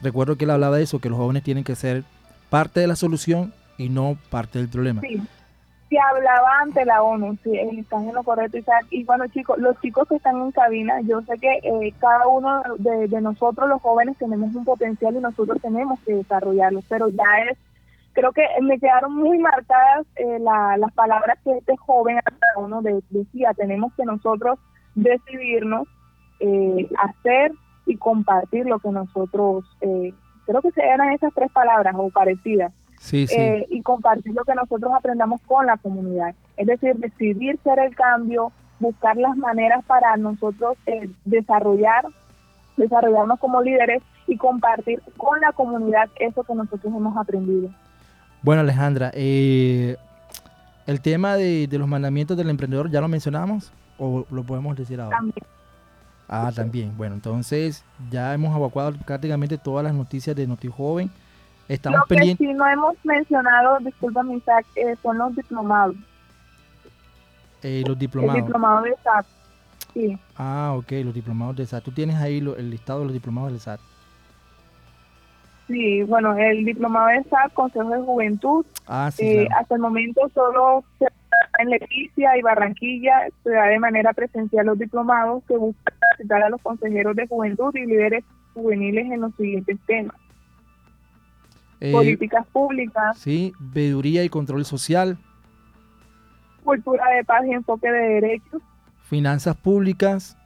[0.01, 2.03] Recuerdo que él hablaba de eso, que los jóvenes tienen que ser
[2.49, 5.01] parte de la solución y no parte del problema.
[5.01, 5.21] Sí.
[5.89, 8.86] Se hablaba ante la ONU, sí, eh, están en lo correcto, Isaac.
[8.89, 12.63] Y bueno, chicos, los chicos que están en cabina, yo sé que eh, cada uno
[12.79, 17.58] de, nosotros, los jóvenes, tenemos un potencial y nosotros tenemos que desarrollarlo, pero ya es,
[18.13, 22.17] creo que me quedaron muy marcadas eh, la- las palabras que este joven
[22.58, 24.58] uno de- decía, tenemos que nosotros
[24.95, 25.88] decidirnos,
[26.39, 27.51] eh, hacer
[27.86, 30.13] y compartir lo que nosotros, eh,
[30.45, 33.36] creo que eran esas tres palabras o parecidas Sí, sí.
[33.38, 36.34] eh, y compartir lo que nosotros aprendamos con la comunidad.
[36.58, 42.05] Es decir, decidir ser el cambio, buscar las maneras para nosotros eh, desarrollar,
[42.77, 47.69] desarrollarnos como líderes y compartir con la comunidad eso que nosotros hemos aprendido.
[48.41, 49.97] Bueno, Alejandra, eh,
[50.88, 54.99] el tema de, de los mandamientos del emprendedor, ¿ya lo mencionamos o lo podemos decir
[55.01, 55.17] ahora?
[55.17, 55.45] También.
[56.27, 56.97] Ah, también.
[56.97, 61.10] Bueno, entonces ya hemos evacuado prácticamente todas las noticias de NotiJoven.
[61.67, 62.47] Estamos lo que pendientes.
[62.47, 65.95] sí no hemos mencionado, discúlpame Isaac, eh, son los diplomados.
[67.63, 68.43] eh, los El diplomados.
[68.43, 69.25] diplomado de SAP.
[69.93, 70.19] Sí.
[70.38, 71.84] Ah, ok, los diplomados del SAT.
[71.84, 73.79] Tú tienes ahí lo- el listado de los diplomados del SAT.
[75.67, 79.62] Sí, bueno, el diplomado de SAP, Consejo de Juventud, Ah, sí, Eh, claro.
[79.62, 81.08] Hasta el momento solo se
[81.60, 86.50] en Leticia y Barranquilla se da de manera presencial los diplomados que buscan capacitar a
[86.50, 90.15] los consejeros de juventud y líderes juveniles en los siguientes temas.
[91.82, 95.17] Eh, Políticas públicas, sí, veeduría y control social,
[96.63, 98.62] cultura de paz y enfoque de derechos
[99.04, 100.38] finanzas públicas.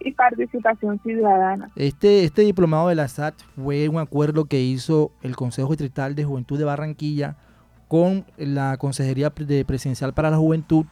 [0.00, 1.70] y participación ciudadana.
[1.74, 6.24] Este, este diplomado de la SAT fue un acuerdo que hizo el Consejo Distrital de
[6.24, 7.36] Juventud de Barranquilla
[7.88, 10.84] con la Consejería de Presidencial para la Juventud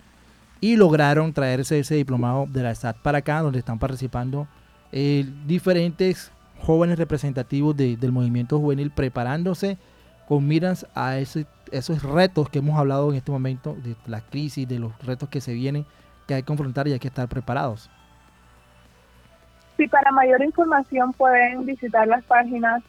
[0.60, 4.48] y lograron traerse ese diplomado de la SAT para acá, donde están participando
[4.92, 6.32] eh, diferentes
[6.62, 9.76] jóvenes representativos de- del movimiento juvenil preparándose
[10.26, 14.66] con miras a ese- esos retos que hemos hablado en este momento, de la crisis,
[14.66, 15.84] de los retos que se vienen,
[16.26, 17.90] que hay que confrontar y hay que estar preparados.
[19.76, 22.82] Si para mayor información pueden visitar las páginas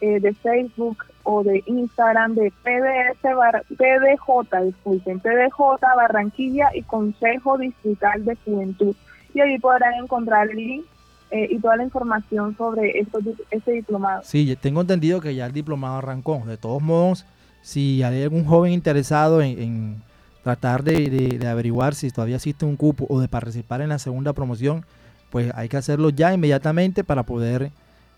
[0.00, 7.58] eh, de Facebook o de Instagram de PDS Bar- PDJ, disculpen, PDJ Barranquilla y Consejo
[7.58, 8.94] Distrital de Juventud.
[9.34, 10.84] Y allí podrán encontrar el link
[11.30, 13.04] eh, y toda la información sobre
[13.50, 14.22] este diplomado.
[14.24, 16.42] Sí, tengo entendido que ya el diplomado arrancó.
[16.46, 17.24] De todos modos,
[17.62, 20.02] si hay algún joven interesado en, en
[20.42, 23.98] tratar de, de- de averiguar si todavía existe un cupo o de participar en la
[23.98, 24.84] segunda promoción,
[25.30, 27.70] pues hay que hacerlo ya inmediatamente para poder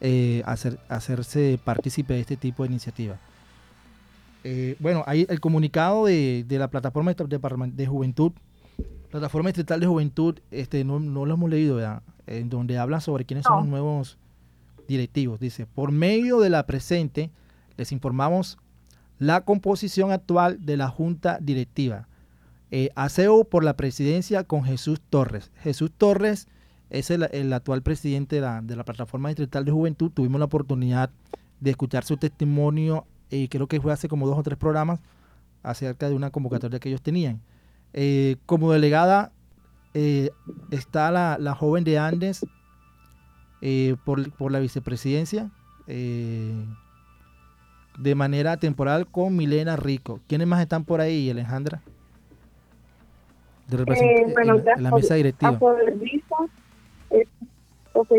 [0.05, 3.19] eh, hacer, hacerse partícipe de este tipo de iniciativa.
[4.45, 8.33] Eh, bueno, hay el comunicado de, de la plataforma de, de- juventud,
[9.11, 12.03] plataforma distrital de juventud, este, no, no lo hemos leído, ¿verdad?
[12.27, 14.19] en donde habla sobre quiénes son los nuevos
[14.89, 15.39] directivos.
[15.39, 17.31] Dice, por medio de la presente,
[17.77, 18.59] les informamos
[19.19, 22.09] la composición actual de la Junta Directiva.
[22.73, 25.53] Eh, aseo por la presidencia con Jesús Torres.
[25.63, 26.49] Jesús Torres
[26.93, 30.11] es el, el actual presidente de la, de la Plataforma Distrital de Juventud.
[30.13, 31.11] Tuvimos la oportunidad
[31.59, 35.01] de escuchar su testimonio, eh, creo que fue hace como dos o tres programas,
[35.63, 37.41] acerca de una convocatoria que ellos tenían.
[37.95, 39.33] Eh, como delegada
[39.95, 40.31] eh,
[40.71, 42.45] está la, la joven de Andes
[43.61, 45.51] eh, por, por la vicepresidencia
[45.87, 46.65] de
[48.15, 50.21] manera temporal con Milena Rico.
[50.27, 51.83] ¿Quiénes más están por ahí, Alejandra?
[53.69, 55.53] De bueno, en, la- en la mesa directiva.
[55.53, 56.23] Eh,
[57.93, 58.13] ok,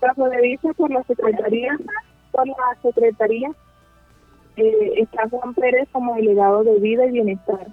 [0.00, 1.78] Afrodevisa por la Secretaría,
[2.30, 3.50] por la Secretaría,
[4.56, 7.66] eh, está Juan Pérez como delegado de Vida y Bienestar.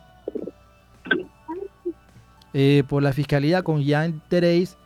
[2.54, 4.78] Eh, por la Fiscalía con Jan Tereis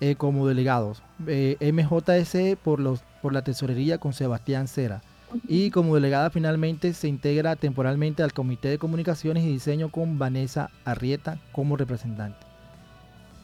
[0.00, 1.02] eh, como delegados.
[1.26, 5.02] Eh, MJS por, los, por la Tesorería con Sebastián Cera.
[5.48, 10.70] Y como delegada finalmente se integra temporalmente al Comité de Comunicaciones y Diseño con Vanessa
[10.84, 12.53] Arrieta como representante.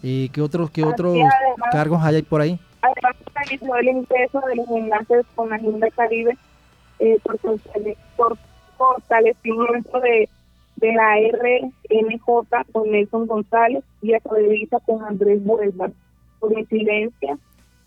[0.03, 2.59] Eh, ¿Qué otros, qué Así, otros además- cargos hay por ahí?
[2.83, 6.37] Además, realizó el ingreso de los enlaces con la Agenda Caribe
[6.99, 7.39] eh, por,
[8.17, 8.39] por
[8.79, 10.29] fortalecimiento de,
[10.77, 12.25] de la RNJ
[12.73, 15.91] con Nelson González y Acredita con Andrés Vuelva.
[16.39, 17.37] Por incidencia,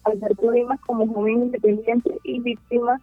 [0.04, 3.02] al ver problemas como joven independiente y víctima,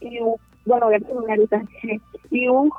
[0.00, 0.18] y
[0.66, 1.38] bueno, voy a terminar
[2.30, 2.70] y un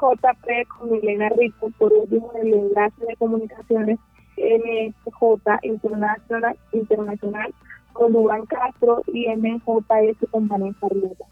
[0.00, 3.98] JP con Milena Rico, por último el enlace de comunicaciones
[4.40, 7.54] NJ Internacional, Internacional
[7.92, 11.24] con Dubán Castro y MJS con Vanessa Rieta.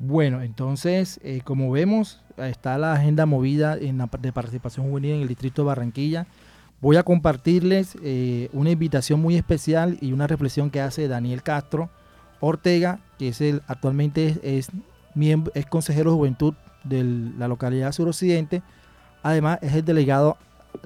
[0.00, 5.22] Bueno, entonces, eh, como vemos, está la agenda movida en la, de participación juvenil en
[5.22, 6.26] el distrito de Barranquilla.
[6.80, 11.90] Voy a compartirles eh, una invitación muy especial y una reflexión que hace Daniel Castro
[12.38, 14.70] Ortega, que es el actualmente es,
[15.16, 17.02] miembro, es consejero de juventud de
[17.36, 18.62] la localidad suroccidente.
[19.24, 20.36] Además, es el delegado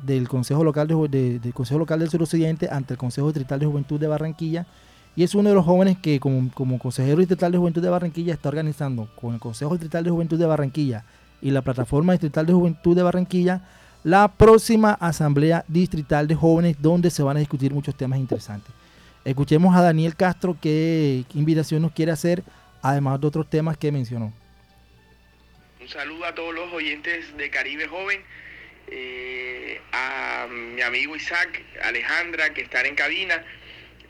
[0.02, 4.00] del Consejo Local, de, del Consejo Local del Suroccidente ante el Consejo Distrital de Juventud
[4.00, 4.66] de Barranquilla
[5.14, 8.32] y es uno de los jóvenes que como, como consejero distrital de Juventud de Barranquilla
[8.32, 11.04] está organizando con el Consejo Distrital de Juventud de Barranquilla
[11.42, 13.62] y la Plataforma Distrital de Juventud de Barranquilla
[14.04, 18.72] la próxima Asamblea Distrital de Jóvenes donde se van a discutir muchos temas interesantes.
[19.24, 22.42] Escuchemos a Daniel Castro qué, invitación nos quiere hacer,
[22.80, 24.32] además de otros temas que mencionó.
[25.80, 28.20] Un saludo a todos los oyentes de Caribe Joven,
[28.94, 33.44] eh, a mi amigo Isaac, Alejandra, que están en cabina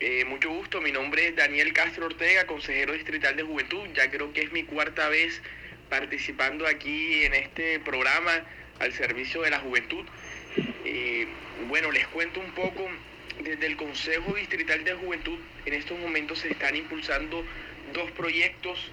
[0.05, 3.87] eh, mucho gusto, mi nombre es Daniel Castro Ortega, consejero distrital de juventud.
[3.93, 5.41] Ya creo que es mi cuarta vez
[5.89, 8.43] participando aquí en este programa
[8.79, 10.03] al servicio de la juventud.
[10.83, 11.25] Eh,
[11.69, 12.85] bueno, les cuento un poco,
[13.43, 17.45] desde el Consejo Distrital de Juventud en estos momentos se están impulsando
[17.93, 18.91] dos proyectos,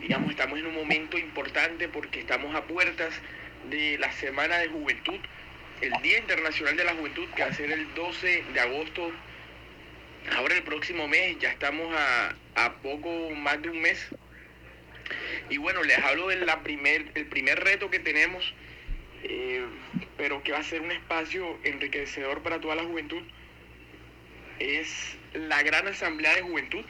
[0.00, 3.14] digamos, estamos en un momento importante porque estamos a puertas
[3.70, 5.18] de la Semana de Juventud,
[5.80, 9.12] el Día Internacional de la Juventud, que va a ser el 12 de agosto
[10.30, 11.92] Ahora el próximo mes, ya estamos
[12.54, 14.06] a, poco más de un mes.
[15.50, 18.54] Y bueno, les hablo del primer, primer reto que tenemos,
[19.24, 19.64] eh,
[20.16, 23.22] pero que va a ser un espacio enriquecedor para toda la juventud.
[24.58, 26.84] Es la gran asamblea de juventud,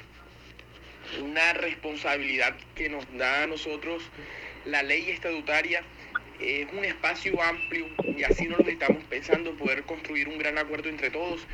[1.20, 4.02] una responsabilidad que nos da a nosotros
[4.66, 5.82] la ley estatutaria.
[6.42, 7.86] Es un espacio amplio
[8.16, 11.46] y así nos lo estamos pensando, poder construir un gran acuerdo entre todos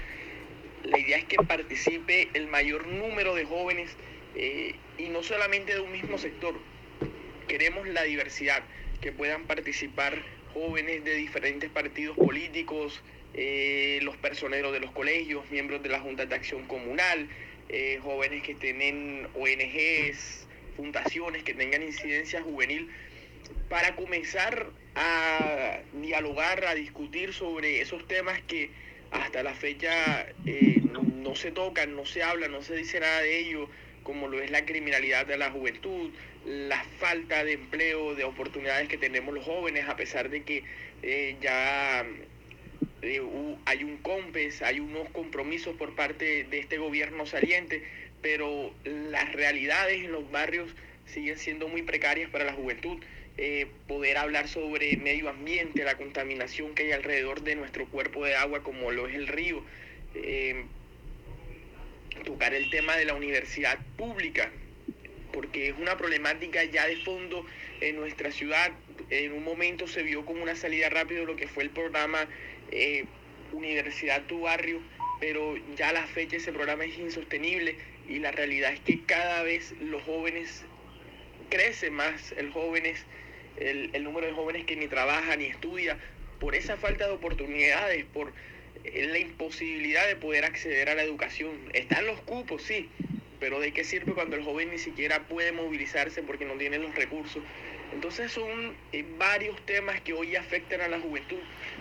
[0.85, 3.91] la idea es que participe el mayor número de jóvenes
[4.35, 6.55] eh, y no solamente de un mismo sector.
[7.47, 8.63] Queremos la diversidad,
[9.01, 10.23] que puedan participar
[10.55, 13.03] jóvenes de diferentes partidos políticos,
[13.35, 17.29] eh, los personeros de los colegios, miembros de la Junta de Acción Comunal,
[17.69, 22.89] eh, jóvenes que tienen ONGs, fundaciones que tengan incidencia juvenil,
[23.69, 24.71] para comenzar
[25.01, 28.71] a dialogar, a discutir sobre esos temas que
[29.13, 33.39] hasta la fecha eh, no, se tocan, no se habla, no se dice nada de
[33.39, 33.69] ello,
[34.03, 36.11] como lo es la criminalidad de la juventud,
[36.45, 40.65] la falta de empleo, de oportunidades que tenemos los jóvenes, a pesar de que
[41.03, 42.05] eh, ya
[43.03, 43.23] eh,
[43.67, 47.85] hay un COMPES, hay unos compromisos por parte de este gobierno saliente,
[48.21, 50.75] pero las realidades en los barrios
[51.07, 52.99] siguen siendo muy precarias para la juventud.
[53.41, 58.35] Eh, poder hablar sobre medio ambiente, la contaminación que hay alrededor de nuestro cuerpo de
[58.35, 59.63] agua como lo es el río,
[60.17, 60.65] eh,
[62.25, 64.51] tocar el tema de la universidad pública,
[65.33, 67.47] porque es una problemática ya de fondo
[67.81, 68.73] en nuestra ciudad.
[69.09, 72.27] En un momento se vio como una salida rápida lo que fue el programa
[72.73, 73.05] eh,
[73.53, 74.81] Universidad Tu Barrio,
[75.21, 77.77] pero ya a la fecha ese programa es insostenible
[78.09, 80.65] y la realidad es que cada vez los jóvenes
[81.51, 83.07] crece más el jóvenes
[83.61, 85.99] el, número de jóvenes que ni trabaja ni estudia,
[86.41, 88.33] por esa falta de oportunidades, por
[88.85, 91.53] eh, la imposibilidad de poder acceder a la educación.
[91.73, 92.89] Están los cupos, sí,
[93.41, 96.95] pero ¿de qué sirve cuando el joven ni siquiera puede movilizarse porque no tiene los
[96.95, 97.43] recursos?
[97.93, 101.39] Entonces son eh, varios temas que hoy afectan a la juventud,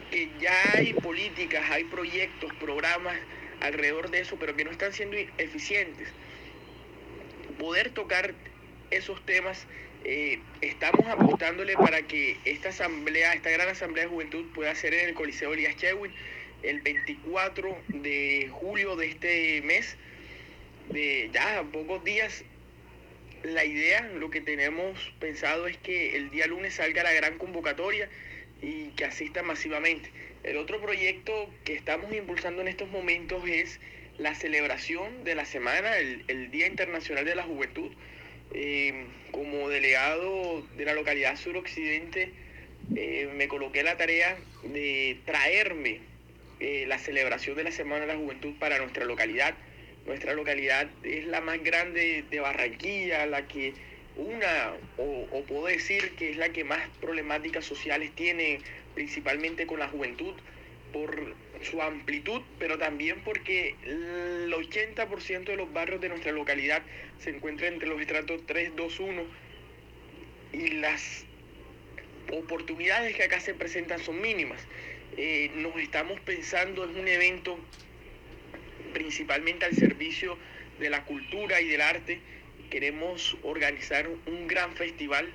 [0.10, 3.18] que ya hay políticas, hay proyectos, programas
[3.60, 6.08] alrededor de eso, pero que no están siendo eficientes.
[7.60, 8.34] Poder tocar
[8.92, 9.68] esos temas
[10.10, 15.10] eh, estamos apostándole para que esta asamblea, esta gran asamblea de juventud pueda ser en
[15.10, 16.14] el Coliseo Elías Chewin
[16.64, 19.98] el 24 de julio de este mes,
[20.88, 22.46] de ya pocos días.
[23.44, 28.10] La idea, lo que tenemos pensado es que el día lunes salga la gran convocatoria
[28.62, 30.10] y que asista masivamente.
[30.44, 33.82] El otro proyecto que estamos impulsando en estos momentos es
[34.18, 37.92] la celebración de la semana, el, el Día Internacional de la Juventud
[38.54, 42.32] eh, como delegado de la localidad suroccidente,
[42.96, 46.00] eh, me coloqué la tarea de traerme
[46.60, 49.54] eh, la celebración de la Semana de la Juventud para nuestra localidad.
[50.06, 53.74] Nuestra localidad es la más grande de Barranquilla, la que
[54.16, 58.60] una, o, o puedo decir que es la que más problemáticas sociales tiene,
[58.96, 60.34] principalmente con la juventud,
[60.94, 66.82] por su amplitud, pero también porque el 80% de los barrios de nuestra localidad
[67.20, 69.24] se encuentran entre los estratos 3, 2, 1
[70.54, 71.26] y las
[72.32, 74.62] oportunidades que acá se presentan son mínimas.
[75.18, 77.58] Eh, nos estamos pensando en un evento
[78.94, 80.38] principalmente al servicio
[80.80, 82.20] de la cultura y del arte.
[82.70, 85.30] Queremos organizar un gran festival,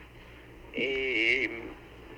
[0.75, 1.49] eh,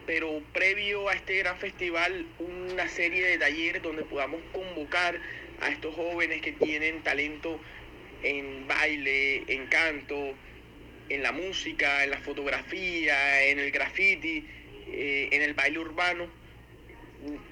[0.07, 5.19] pero previo a este gran festival una serie de talleres donde podamos convocar
[5.61, 7.61] a estos jóvenes que tienen talento
[8.23, 10.35] en baile, en canto,
[11.09, 14.47] en la música, en la fotografía, en el graffiti,
[14.89, 16.29] eh, en el baile urbano,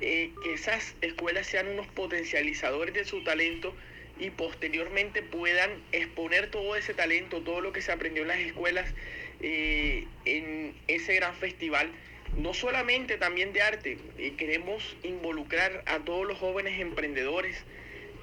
[0.01, 3.75] eh, que esas escuelas sean unos potencializadores de su talento
[4.19, 8.93] y posteriormente puedan exponer todo ese talento, todo lo que se aprendió en las escuelas
[9.41, 11.91] eh, en ese gran festival.
[12.37, 13.99] No solamente también de arte,
[14.39, 17.65] queremos involucrar a todos los jóvenes emprendedores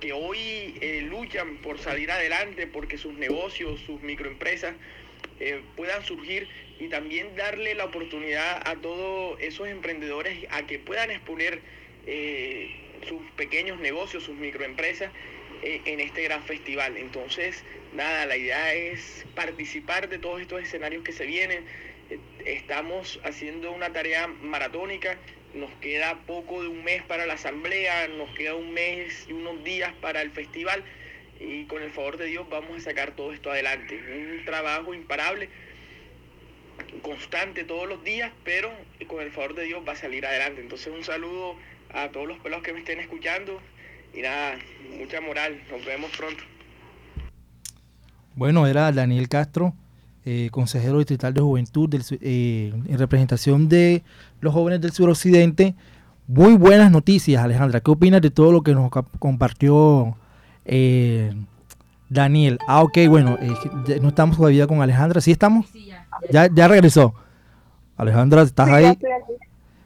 [0.01, 0.79] que hoy
[1.09, 4.75] luchan por salir adelante porque sus negocios, sus microempresas
[5.39, 6.49] eh, puedan surgir
[6.79, 11.61] y también darle la oportunidad a todos esos emprendedores a que puedan exponer
[12.05, 12.69] eh,
[13.07, 15.11] sus pequeños negocios, sus microempresas
[15.61, 16.97] eh, en este gran festival.
[16.97, 21.65] Entonces, nada, la idea es participar de todos estos escenarios que se vienen.
[22.45, 25.17] Estamos haciendo una tarea maratónica,
[25.53, 29.63] nos queda poco de un mes para la asamblea, nos queda un mes y unos
[29.63, 30.83] días para el festival
[31.39, 33.95] y con el favor de Dios vamos a sacar todo esto adelante.
[33.95, 35.49] Un trabajo imparable,
[37.01, 38.71] constante todos los días, pero
[39.07, 40.61] con el favor de Dios va a salir adelante.
[40.61, 41.55] Entonces un saludo
[41.93, 43.61] a todos los pelos que me estén escuchando
[44.13, 44.59] y nada,
[44.97, 46.43] mucha moral, nos vemos pronto.
[48.35, 49.73] Bueno, era Daniel Castro,
[50.25, 51.89] eh, consejero distrital de juventud
[52.21, 54.03] eh, en representación de
[54.41, 55.75] los jóvenes del suroccidente.
[56.27, 57.79] Muy buenas noticias, Alejandra.
[57.79, 60.15] ¿Qué opinas de todo lo que nos compartió
[60.65, 61.33] eh,
[62.09, 62.59] Daniel.
[62.67, 65.21] Ah, ok, bueno, eh, no estamos todavía con Alejandra.
[65.21, 65.67] ¿Sí estamos?
[66.31, 66.49] ya.
[66.53, 66.67] ya.
[66.67, 67.13] regresó.
[67.97, 68.97] Alejandra, ¿estás ahí?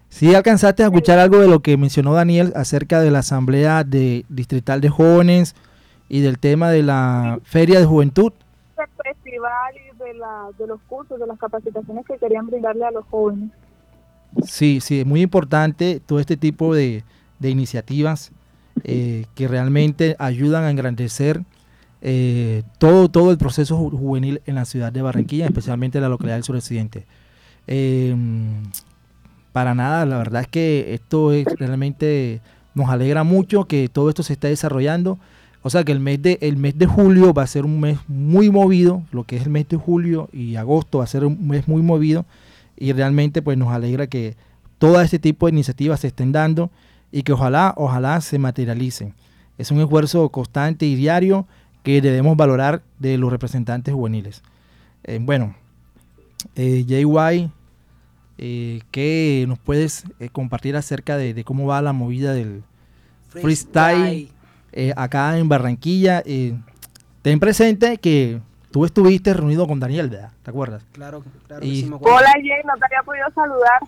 [0.10, 4.26] Sí, alcanzaste a escuchar algo de lo que mencionó Daniel acerca de la Asamblea de
[4.30, 5.56] Distrital de Jóvenes
[6.08, 8.32] y del tema de la Feria de Juventud.
[10.58, 13.52] De los cursos, de las capacitaciones que querían brindarle a los jóvenes.
[14.46, 17.04] Sí, sí, es muy importante todo este tipo de,
[17.40, 18.32] de iniciativas
[18.84, 21.44] eh, que realmente ayudan a engrandecer
[22.02, 26.36] eh, todo, todo el proceso juvenil en la ciudad de Barranquilla, especialmente en la localidad
[26.36, 27.06] del suroccidente.
[27.68, 28.16] Eh,
[29.52, 32.42] para nada, la verdad es que esto es realmente
[32.74, 35.20] nos alegra mucho que todo esto se esté desarrollando.
[35.64, 37.98] O sea que el mes de el mes de julio va a ser un mes
[38.08, 41.48] muy movido, lo que es el mes de julio y agosto va a ser un
[41.48, 42.26] mes muy movido
[42.78, 44.36] y realmente pues nos alegra que
[44.78, 46.70] todo este tipo de iniciativas se estén dando
[47.12, 49.14] y que ojalá, ojalá se materialicen.
[49.58, 51.48] Es un esfuerzo constante y diario
[51.84, 54.42] que debemos valorar de los representantes juveniles.
[55.04, 55.56] Eh, bueno,
[56.56, 57.52] eh, JY,
[58.38, 62.64] eh, ¿qué nos puedes eh, compartir acerca de, cómo va la movida del
[63.30, 64.30] freestyle,
[64.96, 66.24] acá en Barranquilla?
[67.22, 68.40] ten presente que
[68.72, 70.32] tú estuviste reunido con Daniel, ¿verdad?
[70.42, 70.84] ¿Te acuerdas?
[70.92, 71.66] Claro, claro.
[72.02, 73.80] Hola Jay, no te había podido saludar.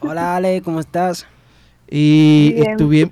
[0.00, 1.26] Hola Ale, ¿cómo estás?
[1.94, 2.56] Y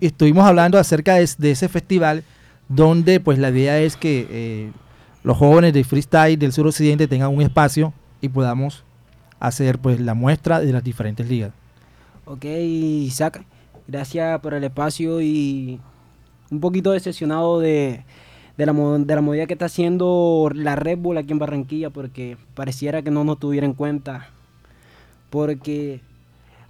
[0.00, 2.24] estuvimos hablando acerca de, ese festival
[2.68, 4.72] donde pues la idea es que eh,
[5.22, 7.92] los jóvenes de freestyle del suroccidente tengan un espacio
[8.22, 8.82] y podamos
[9.38, 11.52] hacer pues la muestra de las diferentes ligas.
[12.24, 13.44] Ok, Isaac,
[13.86, 15.78] gracias por el espacio y
[16.51, 18.05] un poquito decepcionado de,
[18.57, 22.36] de, la, de la movida que está haciendo la Red Bull aquí en Barranquilla porque
[22.55, 24.28] pareciera que no nos tuviera en cuenta.
[25.30, 26.01] Porque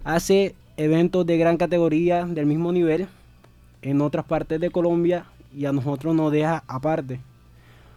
[0.03, 3.07] hace eventos de gran categoría del mismo nivel
[3.81, 5.25] en otras partes de Colombia
[5.55, 7.19] y a nosotros nos deja aparte.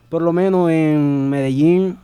[0.08, 1.98] Por lo menos en Medellín,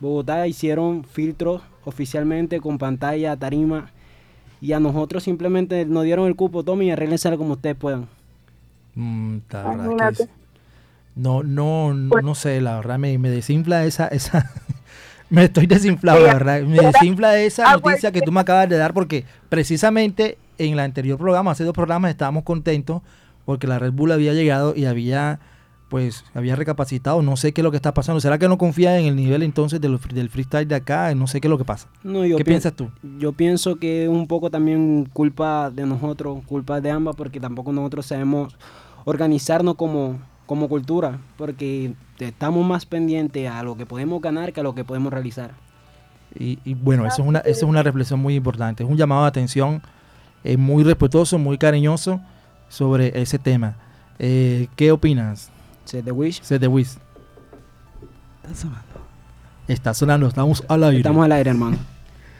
[0.00, 3.90] Bogotá hicieron filtros oficialmente con pantalla, tarima
[4.60, 8.06] y a nosotros simplemente nos dieron el cupo, tome y arréglense como ustedes puedan.
[8.94, 9.38] Mm,
[11.14, 14.50] no, no, no, sé, la verdad me, me desinfla esa, esa,
[15.30, 16.62] me estoy desinflado, la verdad.
[16.62, 20.80] Me desinfla esa pues, noticia que tú me acabas de dar porque precisamente en el
[20.80, 23.02] anterior programa, hace dos programas, estábamos contentos
[23.44, 25.40] porque la Red Bull había llegado y había
[25.92, 28.18] pues había recapacitado, no sé qué es lo que está pasando.
[28.18, 31.14] ¿Será que no confía en el nivel entonces del, del freestyle de acá?
[31.14, 31.86] No sé qué es lo que pasa.
[32.02, 32.88] ¿Qué piensas tú?
[33.18, 37.74] Yo pienso que es un poco también culpa de nosotros, culpa de ambas, porque tampoco
[37.74, 38.56] nosotros sabemos
[39.04, 44.62] organizarnos como, como cultura, porque estamos más pendientes a lo que podemos ganar que a
[44.62, 45.52] lo que podemos realizar.
[46.38, 48.82] Y, y bueno, eso es, una, eso es una reflexión muy importante.
[48.82, 49.82] Es un llamado de atención
[50.44, 52.20] eh, muy respetuoso, muy cariñoso
[52.68, 53.76] sobre ese tema.
[54.18, 55.50] Eh, ¿Qué opinas?
[55.84, 56.40] Set the Wish.
[56.42, 56.96] Set the Wish.
[58.42, 58.82] Está sonando.
[59.68, 60.98] Está sonando, estamos al aire.
[60.98, 61.76] Estamos al aire, hermano.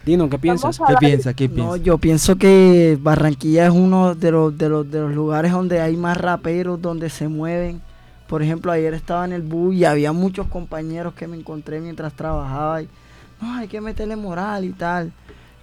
[0.04, 0.78] Dino, ¿qué piensas?
[0.86, 1.34] ¿Qué piensas?
[1.34, 1.82] ¿Qué No, piensas?
[1.82, 5.96] yo pienso que Barranquilla es uno de los, de los, de los lugares donde hay
[5.96, 7.80] más raperos, donde se mueven.
[8.26, 12.14] Por ejemplo, ayer estaba en el bus y había muchos compañeros que me encontré mientras
[12.14, 12.88] trabajaba y
[13.40, 15.12] no, hay que meterle moral y tal.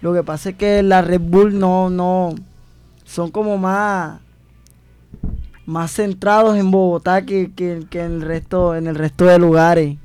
[0.00, 2.34] Lo que pasa es que la Red Bull no, no,
[3.04, 4.20] son como más,
[5.66, 9.98] más centrados en Bogotá que, que, que en el resto, en el resto de lugares.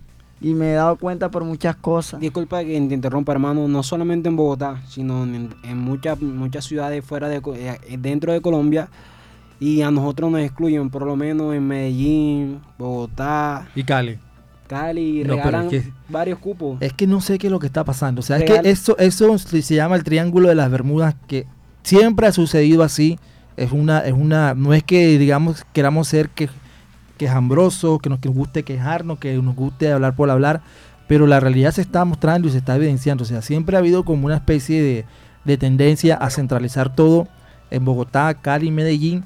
[0.45, 2.19] Y me he dado cuenta por muchas cosas.
[2.19, 7.03] Disculpa que te interrumpa, hermano, no solamente en Bogotá, sino en, en muchas, muchas ciudades
[7.03, 8.87] fuera de, eh, dentro de Colombia.
[9.59, 14.19] Y a nosotros nos excluyen, por lo menos en Medellín, Bogotá, Y Cali.
[14.67, 16.77] Cali, No, regalan es que- varios cupos.
[16.79, 18.19] Es que no sé qué es lo que está pasando.
[18.19, 21.47] O sea, es que eso, eso se se llama el triángulo de las Bermudas, que
[21.81, 23.17] siempre ha sucedido así.
[23.57, 26.49] Es una, es una, no es que digamos queramos ser que,
[27.17, 30.61] quejambrosos, que nos, que nos guste quejarnos, que nos guste hablar por hablar,
[31.07, 33.23] pero la realidad se está mostrando y se está evidenciando.
[33.23, 35.05] O sea, siempre ha habido como una especie de,
[35.43, 37.27] de tendencia a centralizar todo
[37.71, 39.23] en Bogotá, Cali, Medellín.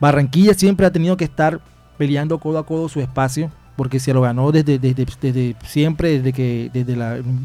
[0.00, 1.60] Barranquilla siempre ha tenido que estar
[1.98, 6.32] peleando codo a codo su espacio, porque se lo ganó desde, desde, desde siempre, desde
[6.32, 6.96] que desde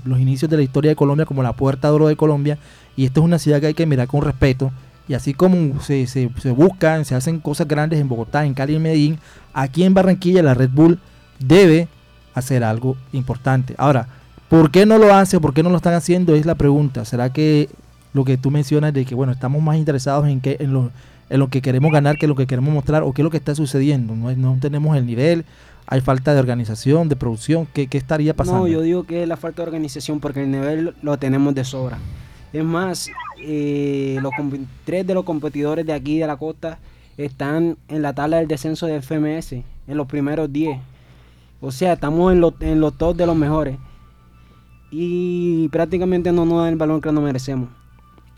[0.05, 2.57] los inicios de la historia de Colombia como la puerta de oro de Colombia.
[2.95, 4.71] Y esta es una ciudad que hay que mirar con respeto.
[5.07, 8.73] Y así como se, se, se buscan, se hacen cosas grandes en Bogotá, en Cali
[8.73, 9.19] y en Medellín,
[9.53, 10.99] aquí en Barranquilla la Red Bull
[11.39, 11.87] debe
[12.33, 13.75] hacer algo importante.
[13.77, 14.07] Ahora,
[14.49, 15.39] ¿por qué no lo hace?
[15.39, 16.35] ¿Por qué no lo están haciendo?
[16.35, 17.05] Es la pregunta.
[17.05, 17.69] ¿Será que
[18.13, 20.91] lo que tú mencionas de que, bueno, estamos más interesados en, que, en, lo,
[21.29, 23.31] en lo que queremos ganar que en lo que queremos mostrar o qué es lo
[23.31, 24.15] que está sucediendo?
[24.15, 25.45] No, no tenemos el nivel,
[25.87, 27.67] hay falta de organización, de producción.
[27.73, 28.61] ¿Qué, qué estaría pasando?
[28.61, 31.63] No, yo digo que es la falta de organización porque el nivel lo tenemos de
[31.63, 31.99] sobra.
[32.53, 34.31] Es más, eh, los
[34.85, 36.79] tres de los competidores de aquí de la costa
[37.17, 40.79] están en la tabla del descenso del FMS, en los primeros 10.
[41.61, 43.77] O sea, estamos en los, en los top de los mejores.
[44.91, 47.69] Y prácticamente no nos dan el balón que nos merecemos.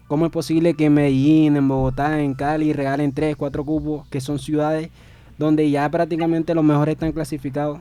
[0.08, 4.22] ¿Cómo es posible que en Medellín, en Bogotá, en Cali regalen 3, 4 cupos, que
[4.22, 4.90] son ciudades
[5.38, 7.80] donde ya prácticamente los mejores están clasificados?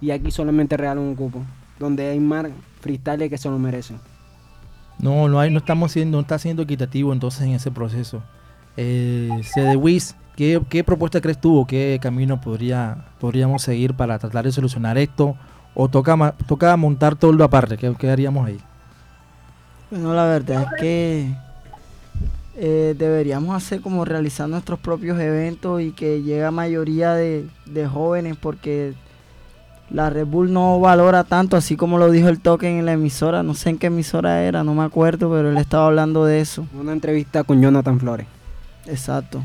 [0.00, 1.42] Y aquí solamente regalan un cupo,
[1.78, 2.46] donde hay más
[2.80, 4.00] freestyle que se lo merecen.
[5.02, 8.22] No, no hay, no estamos siendo, no está siendo equitativo entonces en ese proceso.
[8.76, 14.44] Eh, Cedewis, ¿qué, ¿qué propuesta crees tú o qué camino podría, podríamos seguir para tratar
[14.44, 15.36] de solucionar esto?
[15.74, 17.76] ¿O toca, toca montar todo aparte?
[17.76, 18.58] ¿Qué, qué haríamos ahí?
[19.90, 21.34] Bueno, la verdad es que
[22.56, 27.48] eh, deberíamos hacer como realizar nuestros propios eventos y que llegue a mayoría de
[27.90, 28.94] jóvenes porque
[29.90, 33.42] la Red Bull no valora tanto, así como lo dijo el token en la emisora,
[33.42, 36.66] no sé en qué emisora era, no me acuerdo, pero él estaba hablando de eso.
[36.78, 38.26] Una entrevista con Jonathan Flores.
[38.86, 39.42] Exacto.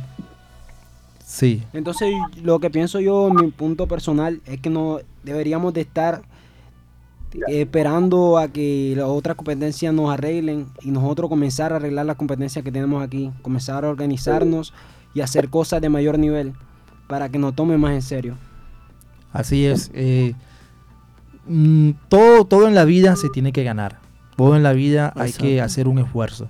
[1.26, 1.64] Sí.
[1.74, 6.22] Entonces, lo que pienso yo, mi punto personal, es que no deberíamos de estar
[7.34, 12.16] eh, esperando a que las otras competencias nos arreglen y nosotros comenzar a arreglar las
[12.16, 14.74] competencias que tenemos aquí, comenzar a organizarnos
[15.14, 16.54] y hacer cosas de mayor nivel
[17.08, 18.38] para que nos tomen más en serio.
[19.36, 19.92] Así es.
[19.94, 20.34] eh,
[21.48, 24.00] mm, todo, todo en la vida se tiene que ganar.
[24.36, 26.50] Todo en la vida hay que hacer un esfuerzo.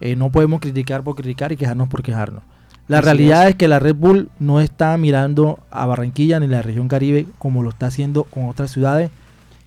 [0.00, 2.42] Eh, no podemos criticar por criticar y quejarnos por quejarnos.
[2.88, 3.50] La Así realidad es.
[3.50, 3.56] es.
[3.56, 7.70] que la Red Bull no está mirando a Barranquilla ni la región Caribe como lo
[7.70, 9.10] está haciendo con otras ciudades.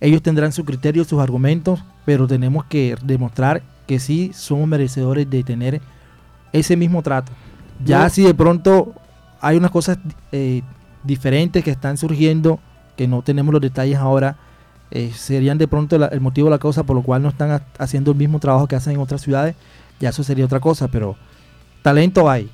[0.00, 5.42] Ellos tendrán su criterio, sus argumentos, pero tenemos que demostrar que sí somos merecedores de
[5.42, 5.80] tener
[6.52, 7.32] ese mismo trato.
[7.84, 8.92] Ya si de pronto
[9.40, 9.98] hay unas cosas
[10.32, 10.62] eh,
[11.04, 12.58] diferentes que están surgiendo,
[12.96, 14.36] que no tenemos los detalles ahora,
[14.90, 17.62] eh, serían de pronto la- el motivo, la causa por lo cual no están ha-
[17.78, 19.54] haciendo el mismo trabajo que hacen en otras ciudades,
[20.00, 21.16] ya eso sería otra cosa, pero
[21.82, 22.48] talento hay,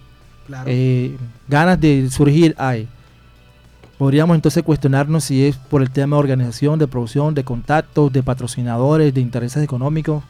[0.47, 0.65] Claro.
[0.69, 1.17] eh,
[1.49, 2.89] ganas de surgir hay.
[3.99, 8.23] Podríamos entonces cuestionarnos si es por el tema de organización, de producción, de contactos, de
[8.23, 10.23] patrocinadores, de intereses económicos.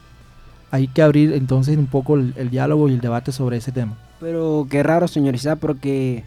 [0.71, 3.93] Hay que abrir entonces un poco el, el diálogo y el debate sobre ese tema.
[4.19, 6.25] Pero qué raro, señor Isaac, porque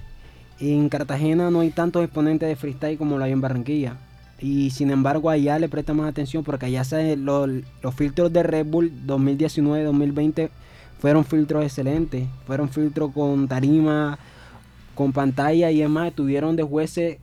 [0.72, 3.96] en Cartagena no hay tantos exponentes de freestyle como lo hay en Barranquilla.
[4.40, 8.42] Y sin embargo, allá le presta más atención porque allá se, lo- los filtros de
[8.42, 10.50] Red Bull 2019-2020
[10.98, 12.26] fueron filtros excelentes.
[12.46, 14.18] Fueron filtros con tarima,
[14.94, 16.08] con pantalla y demás.
[16.08, 17.18] Estuvieron de jueces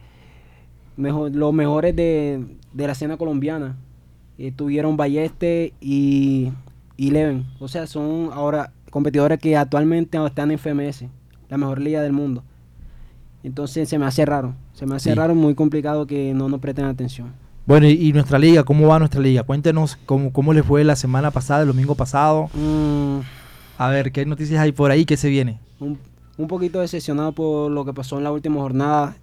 [0.97, 3.75] los mejores de, la escena colombiana.
[4.37, 6.51] Eh, tuvieron Balleste y
[6.97, 7.45] Leven.
[7.59, 11.05] O sea, son ahora competidores que actualmente están en FMS,
[11.49, 12.43] la mejor liga del mundo.
[13.43, 14.53] Entonces se me hace raro.
[14.73, 15.15] Se me hace Sí.
[15.15, 17.33] raro, muy complicado que no nos presten atención.
[17.65, 19.43] Bueno, y, y nuestra liga, ¿cómo va nuestra liga?
[19.43, 22.49] Cuéntenos cómo, cómo le fue la semana pasada, el domingo pasado.
[22.53, 23.19] Mm,
[23.77, 25.05] A ver, ¿qué noticias hay por ahí?
[25.05, 25.59] ¿Qué se viene?
[25.79, 25.97] un,
[26.37, 29.15] un poquito decepcionado por lo que pasó en la última jornada.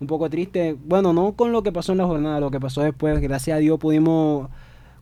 [0.00, 0.76] Un poco triste.
[0.86, 3.18] Bueno, no con lo que pasó en la jornada, lo que pasó después.
[3.20, 4.48] Gracias a Dios pudimos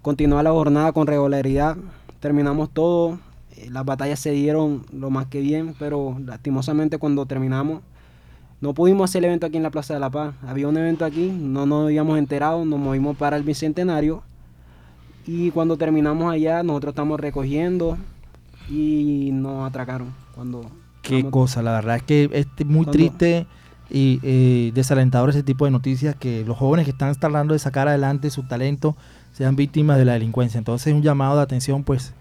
[0.03, 1.77] continuar la jornada con regularidad.
[2.21, 3.19] Terminamos todo.
[3.57, 7.81] Eh, Las batallas se dieron lo más que bien, pero lastimosamente cuando terminamos
[8.61, 10.35] no pudimos hacer el evento aquí en la Plaza de la Paz.
[10.47, 14.23] Había un evento aquí, no nos habíamos enterado, nos movimos para el Bicentenario.
[15.27, 17.99] Y cuando terminamos allá, nosotros estamos recogiendo
[18.71, 20.13] y nos atracaron.
[20.35, 20.71] Cuando
[21.03, 23.47] Qué cosa, la verdad es que es muy Cuando- triste
[23.89, 27.87] y eh, desalentador ese tipo de noticias que los jóvenes que están tratando de sacar
[27.87, 28.97] adelante su talento
[29.33, 30.59] sean víctimas de la delincuencia.
[30.59, 32.13] Entonces un llamado de atención pues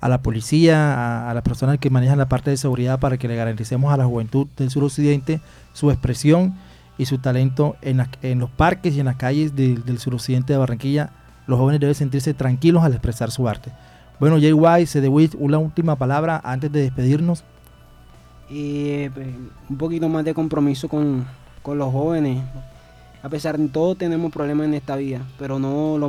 [0.00, 3.36] a la policía, a, las personas que manejan la parte de seguridad para que le
[3.36, 5.40] garanticemos a la juventud del suroccidente
[5.72, 6.54] su expresión
[6.98, 10.58] y su talento en, en los parques y en las calles del- del suroccidente de
[10.58, 11.10] Barranquilla.
[11.46, 13.72] Los jóvenes deben sentirse tranquilos al expresar su arte.
[14.20, 17.44] Bueno, JY, CDWIT, una última palabra antes de despedirnos.
[18.50, 19.10] eh,
[19.68, 21.26] un poquito más de compromiso con,
[21.66, 22.42] los jóvenes.
[23.22, 26.08] A pesar de todo tenemos problemas en esta vida, pero no lo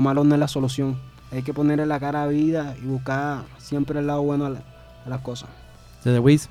[0.00, 0.98] malo no es la solución.
[1.32, 4.62] Hay que ponerle la cara a vida y buscar siempre el lado bueno a, la-
[5.06, 5.48] a las cosas.
[6.02, 6.42] CDWIT.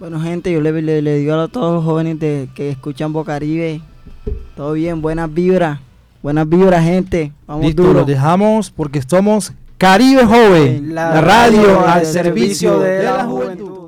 [0.00, 3.80] Bueno, gente, yo le, le, le digo a todos los jóvenes de, que escuchan Bocaribe,
[4.56, 5.78] todo bien, buenas vibras,
[6.22, 7.32] buenas vibras, gente.
[7.46, 8.00] Vamos Listo, duro.
[8.00, 12.22] los dejamos porque somos Caribe Joven, La la radio radio al servicio
[12.74, 13.83] servicio de de la la juventud.